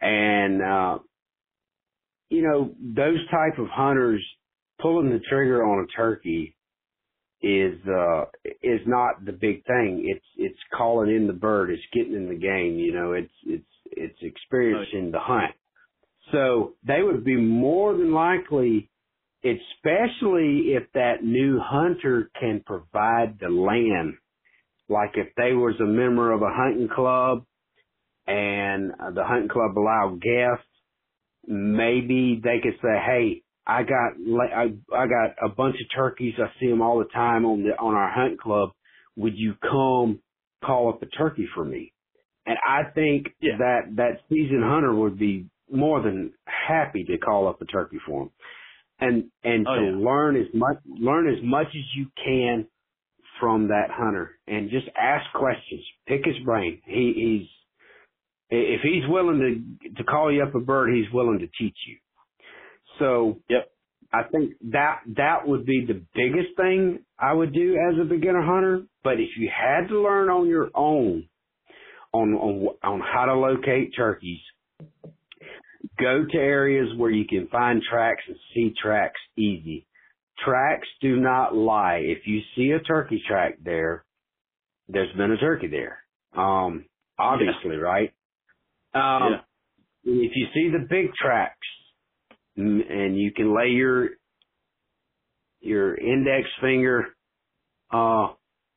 [0.00, 0.98] And, uh,
[2.30, 4.24] you know, those type of hunters
[4.80, 6.56] pulling the trigger on a turkey
[7.42, 8.24] is, uh,
[8.62, 10.04] is not the big thing.
[10.06, 11.70] It's, it's calling in the bird.
[11.70, 12.76] It's getting in the game.
[12.76, 15.54] You know, it's, it's, it's experiencing the hunt.
[16.32, 18.90] So they would be more than likely,
[19.44, 24.14] especially if that new hunter can provide the land.
[24.88, 27.44] Like if they was a member of a hunting club
[28.26, 30.66] and uh, the hunting club allowed guests,
[31.46, 34.14] maybe they could say, "Hey, I got
[34.52, 34.64] I
[34.96, 36.34] I got a bunch of turkeys.
[36.38, 38.70] I see them all the time on the on our hunt club.
[39.16, 40.20] Would you come
[40.64, 41.92] call up a turkey for me?"
[42.46, 43.58] And I think Yeah.
[43.58, 48.24] that that seasoned hunter would be more than happy to call up a turkey for
[48.24, 48.30] him,
[49.00, 49.96] and and Oh, to yeah.
[49.98, 52.66] learn as much learn as much as you can
[53.38, 55.84] from that hunter, and just ask questions.
[56.06, 56.80] Pick his brain.
[56.86, 57.48] He he's
[58.50, 59.40] if he's willing
[59.82, 61.98] to to call you up a bird, he's willing to teach you.
[62.98, 63.70] So Yep.
[64.12, 68.42] I think that that would be the biggest thing I would do as a beginner
[68.42, 68.84] hunter.
[69.04, 71.28] But if you had to learn on your own
[72.12, 74.40] on on on how to locate turkeys,
[76.00, 79.86] go to areas where you can find tracks and see tracks easy.
[80.44, 81.96] Tracks do not lie.
[81.96, 84.04] If you see a turkey track there,
[84.88, 85.98] there's been a turkey there.
[86.34, 86.86] Um,
[87.18, 88.14] obviously, right?
[88.94, 89.40] Um, yeah.
[90.04, 91.66] if you see the big tracks
[92.58, 94.10] and you can lay your
[95.60, 97.06] your index finger
[97.92, 98.28] uh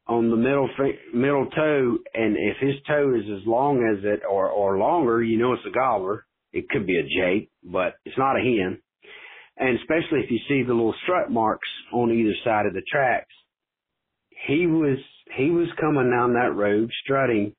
[0.07, 4.21] on the middle fi- middle toe and if his toe is as long as it
[4.29, 6.25] or or longer you know it's a gobbler.
[6.53, 8.79] It could be a jake but it's not a hen.
[9.57, 13.33] And especially if you see the little strut marks on either side of the tracks.
[14.47, 14.97] He was
[15.37, 17.55] he was coming down that road strutting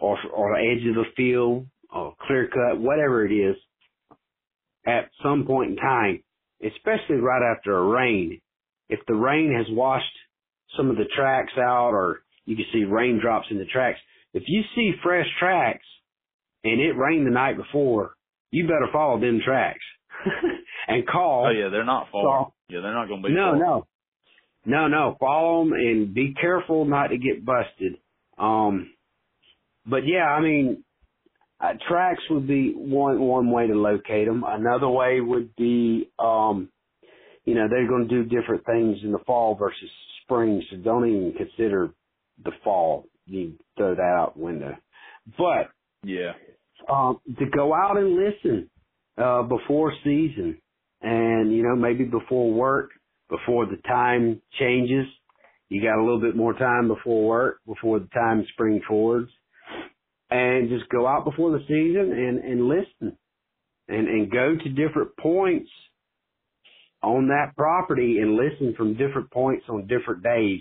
[0.00, 3.56] or or the edge of the field or clear cut, whatever it is,
[4.86, 6.22] at some point in time,
[6.64, 8.40] especially right after a rain.
[8.88, 10.04] If the rain has washed
[10.76, 13.98] some of the tracks out or you can see raindrops in the tracks,
[14.32, 15.84] if you see fresh tracks
[16.64, 18.12] and it rained the night before,
[18.50, 19.84] you better follow them tracks
[20.88, 21.46] and call.
[21.48, 22.52] Oh yeah, they're not far.
[22.68, 23.58] Yeah, they're not going to be No, far.
[23.58, 23.86] no,
[24.64, 25.16] no, no.
[25.20, 27.98] Follow them and be careful not to get busted.
[28.38, 28.90] Um,
[29.86, 30.84] but yeah, I mean,
[31.60, 34.44] uh, tracks would be one one way to locate them.
[34.46, 36.70] Another way would be, um,
[37.44, 39.90] you know, they're going to do different things in the fall versus
[40.22, 41.90] spring, so don't even consider
[42.44, 43.06] the fall.
[43.26, 44.76] You throw that out window.
[45.38, 45.70] But
[46.04, 46.32] Yeah.
[46.90, 48.70] um, to go out and listen
[49.18, 50.60] uh, before season,
[51.02, 52.90] and you know maybe before work,
[53.30, 55.06] before the time changes.
[55.68, 59.30] You got a little bit more time before work, before the time spring forwards,
[60.30, 63.18] and just go out before the season and and listen,
[63.88, 65.70] and and go to different points
[67.02, 70.60] on that property and listen from different points on different days,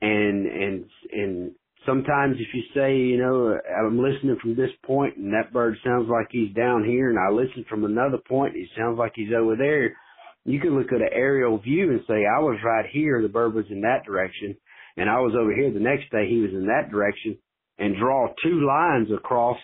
[0.00, 1.52] and and and
[1.86, 6.08] sometimes if you say, you know, I'm listening from this point and that bird sounds
[6.08, 9.56] like he's down here and I listen from another point, he sounds like he's over
[9.56, 9.96] there.
[10.44, 13.54] You can look at an aerial view and say, I was right here, the bird
[13.54, 14.56] was in that direction,
[14.96, 17.38] and I was over here the next day, he was in that direction,
[17.78, 19.58] and draw two lines across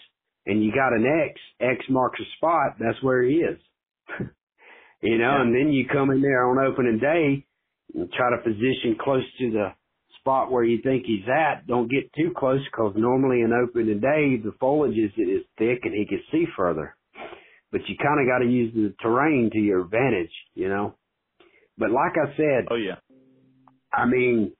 [0.46, 3.58] and you got an X, X marks a spot, that's where he is.
[5.02, 5.42] you know, Yeah.
[5.42, 7.46] and then you come in there on opening day
[7.94, 9.72] and try to position close to the
[10.18, 11.66] spot where you think he's at.
[11.66, 15.94] Don't get too close because normally in opening day the foliage is, is thick and
[15.94, 16.96] he can see further.
[17.72, 20.94] But you kind of got to use the terrain to your advantage, you know.
[21.78, 22.96] But like I said, Oh yeah.
[23.92, 24.52] I mean,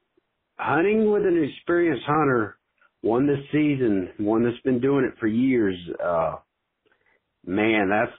[0.59, 2.57] hunting with an experienced hunter,
[3.03, 6.37] one this season, one that's been doing it for years, uh,
[7.47, 8.13] man, that's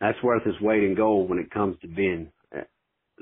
[0.00, 2.62] that's worth its weight in gold when it comes to being uh,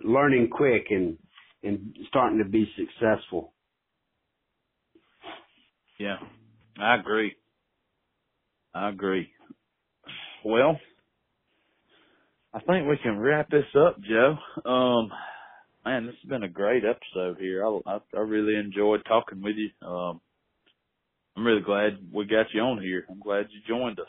[0.03, 1.19] learning quick and
[1.62, 3.53] and starting to be successful.
[5.99, 6.16] Yeah.
[6.78, 7.36] I agree.
[8.74, 9.28] I agree.
[10.44, 10.78] Well,
[12.55, 14.36] I think we can wrap this up, Joe.
[14.69, 15.11] Um,
[15.85, 17.65] man, this has been a great episode here.
[17.65, 19.86] I, I, I really enjoyed talking with you.
[19.86, 20.20] Um,
[21.37, 23.05] I'm really glad we got you on here.
[23.11, 24.07] I'm glad you joined us.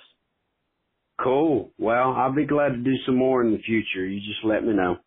[1.21, 1.71] Cool.
[1.77, 4.05] Well, I'll be glad to do some more in the future.
[4.05, 4.97] You just let me know.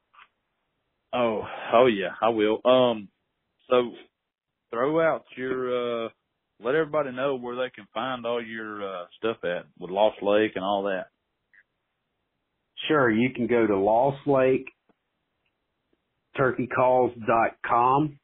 [1.13, 1.43] Oh,
[1.75, 2.61] oh yeah, I will.
[2.65, 3.09] Um,
[3.69, 3.93] so
[4.71, 6.09] throw out your, uh,
[6.63, 10.53] let everybody know where they can find all your, uh, stuff at with Lost Lake
[10.55, 11.07] and all that.
[12.89, 14.67] Sure, you can go to Lost Lake
[16.39, 18.19] turkeycalls.com.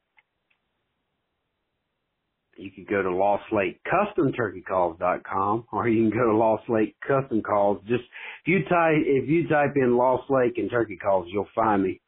[2.57, 6.95] You can go to Lost Lake Custom Turkeycalls.com or you can go to Lost Lake
[7.07, 7.81] Custom Calls.
[7.87, 8.03] Just
[8.45, 12.01] if you type if you type in Lost Lake and Turkey Calls, you'll find me.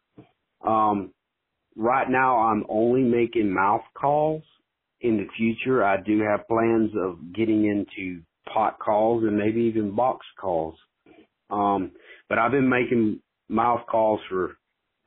[0.65, 1.13] Um,
[1.75, 4.43] right now, I'm only making mouth calls.
[5.01, 9.95] In the future, I do have plans of getting into pot calls and maybe even
[9.95, 10.75] box calls.
[11.49, 11.91] Um,
[12.29, 14.57] but I've been making mouth calls for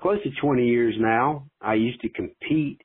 [0.00, 1.48] close to 20 years now.
[1.60, 2.82] I used to compete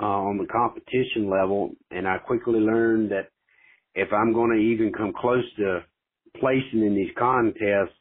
[0.00, 3.28] uh, on the competition level, and I quickly learned that
[3.94, 5.80] if I'm going to even come close to
[6.40, 7.96] placing in these contests,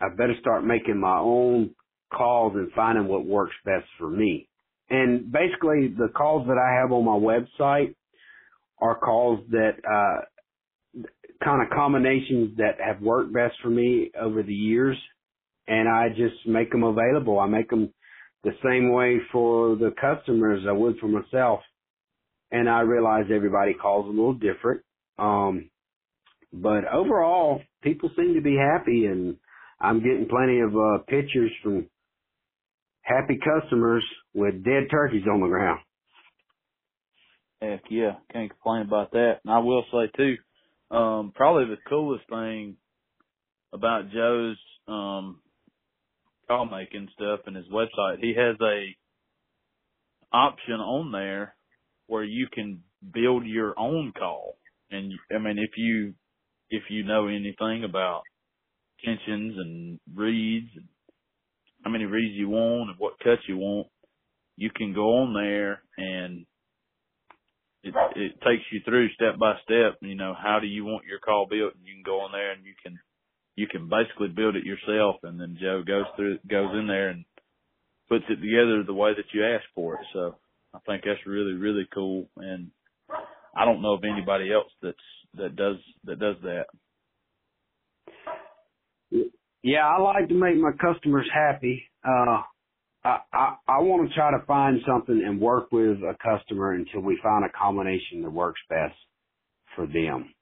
[0.00, 1.74] I better start making my own
[2.12, 4.48] calls and finding what works best for me.
[4.90, 7.94] And basically, the calls that I have on my website
[8.80, 10.24] are calls that uh,
[11.42, 14.98] kind of combinations that have worked best for me over the years,
[15.66, 17.38] and I just make them available.
[17.38, 17.92] I make them
[18.44, 21.60] the same way for the customers I would for myself.
[22.50, 24.82] And I realize everybody calls a little different.
[25.18, 25.70] Um,
[26.52, 29.36] but overall, people seem to be happy and
[29.80, 31.88] I'm getting plenty of uh, pictures from
[33.02, 34.04] happy customers
[34.34, 35.80] with dead turkeys on the ground.
[37.60, 39.40] Heck yeah, can't complain about that.
[39.44, 42.76] And I will say too, um, probably the coolest thing
[43.72, 44.56] about Joe's
[44.88, 45.40] um
[46.48, 48.96] call making stuff and his website, he has a
[50.32, 51.54] option on there
[52.06, 52.82] where you can
[53.12, 54.56] build your own call.
[54.90, 56.14] And I mean, if you
[56.70, 58.22] if you know anything about
[59.04, 60.70] tensions and reeds,
[61.84, 63.88] how many reeds you want and what cuts you want,
[64.56, 66.46] you can go on there and
[67.82, 69.98] it it takes you through step by step.
[70.00, 71.74] You know, how do you want your call built?
[71.74, 72.98] And you can go on there and you can
[73.56, 75.16] you can basically build it yourself.
[75.22, 77.24] And then Joe goes through goes in there and
[78.08, 80.06] puts it together the way that you asked for it.
[80.12, 80.36] So
[80.74, 82.28] I think that's really really cool.
[82.36, 82.70] And
[83.54, 84.96] I don't know of anybody else that's
[85.36, 86.66] that does that does that.
[89.62, 91.84] Yeah, I like to make my customers happy.
[92.04, 92.42] Uh,
[93.04, 97.00] I, I, I want to try to find something and work with a customer until
[97.00, 98.96] we find a combination that works best
[99.76, 100.34] for them.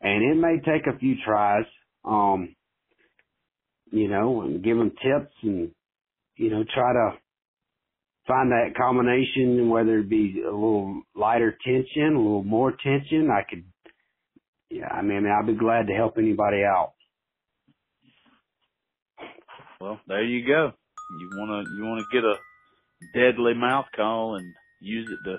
[0.00, 1.64] And it may take a few tries,
[2.04, 2.54] um,
[3.90, 5.70] you know, and give them tips and,
[6.36, 7.12] you know, try to
[8.26, 13.30] find that combination, whether it be a little lighter tension, a little more tension.
[13.30, 13.64] I could,
[14.70, 16.94] yeah, I mean, I'd be glad to help anybody out.
[19.80, 20.72] Well, there you go.
[21.18, 22.36] You wanna you wanna get a
[23.14, 25.38] deadly mouth call and use it to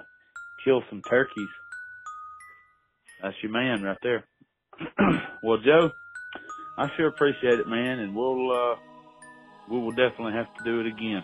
[0.66, 1.48] kill some turkeys.
[3.22, 4.26] That's your man right there.
[5.44, 5.92] well, Joe,
[6.78, 8.76] I sure appreciate it, man, and we'll uh,
[9.70, 11.24] we will definitely have to do it again.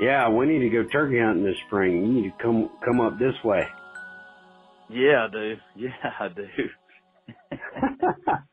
[0.00, 1.92] Yeah, we need to go turkey hunting this spring.
[2.04, 3.66] You need to come come up this way.
[4.88, 5.56] Yeah, I do.
[5.76, 6.48] Yeah, I do.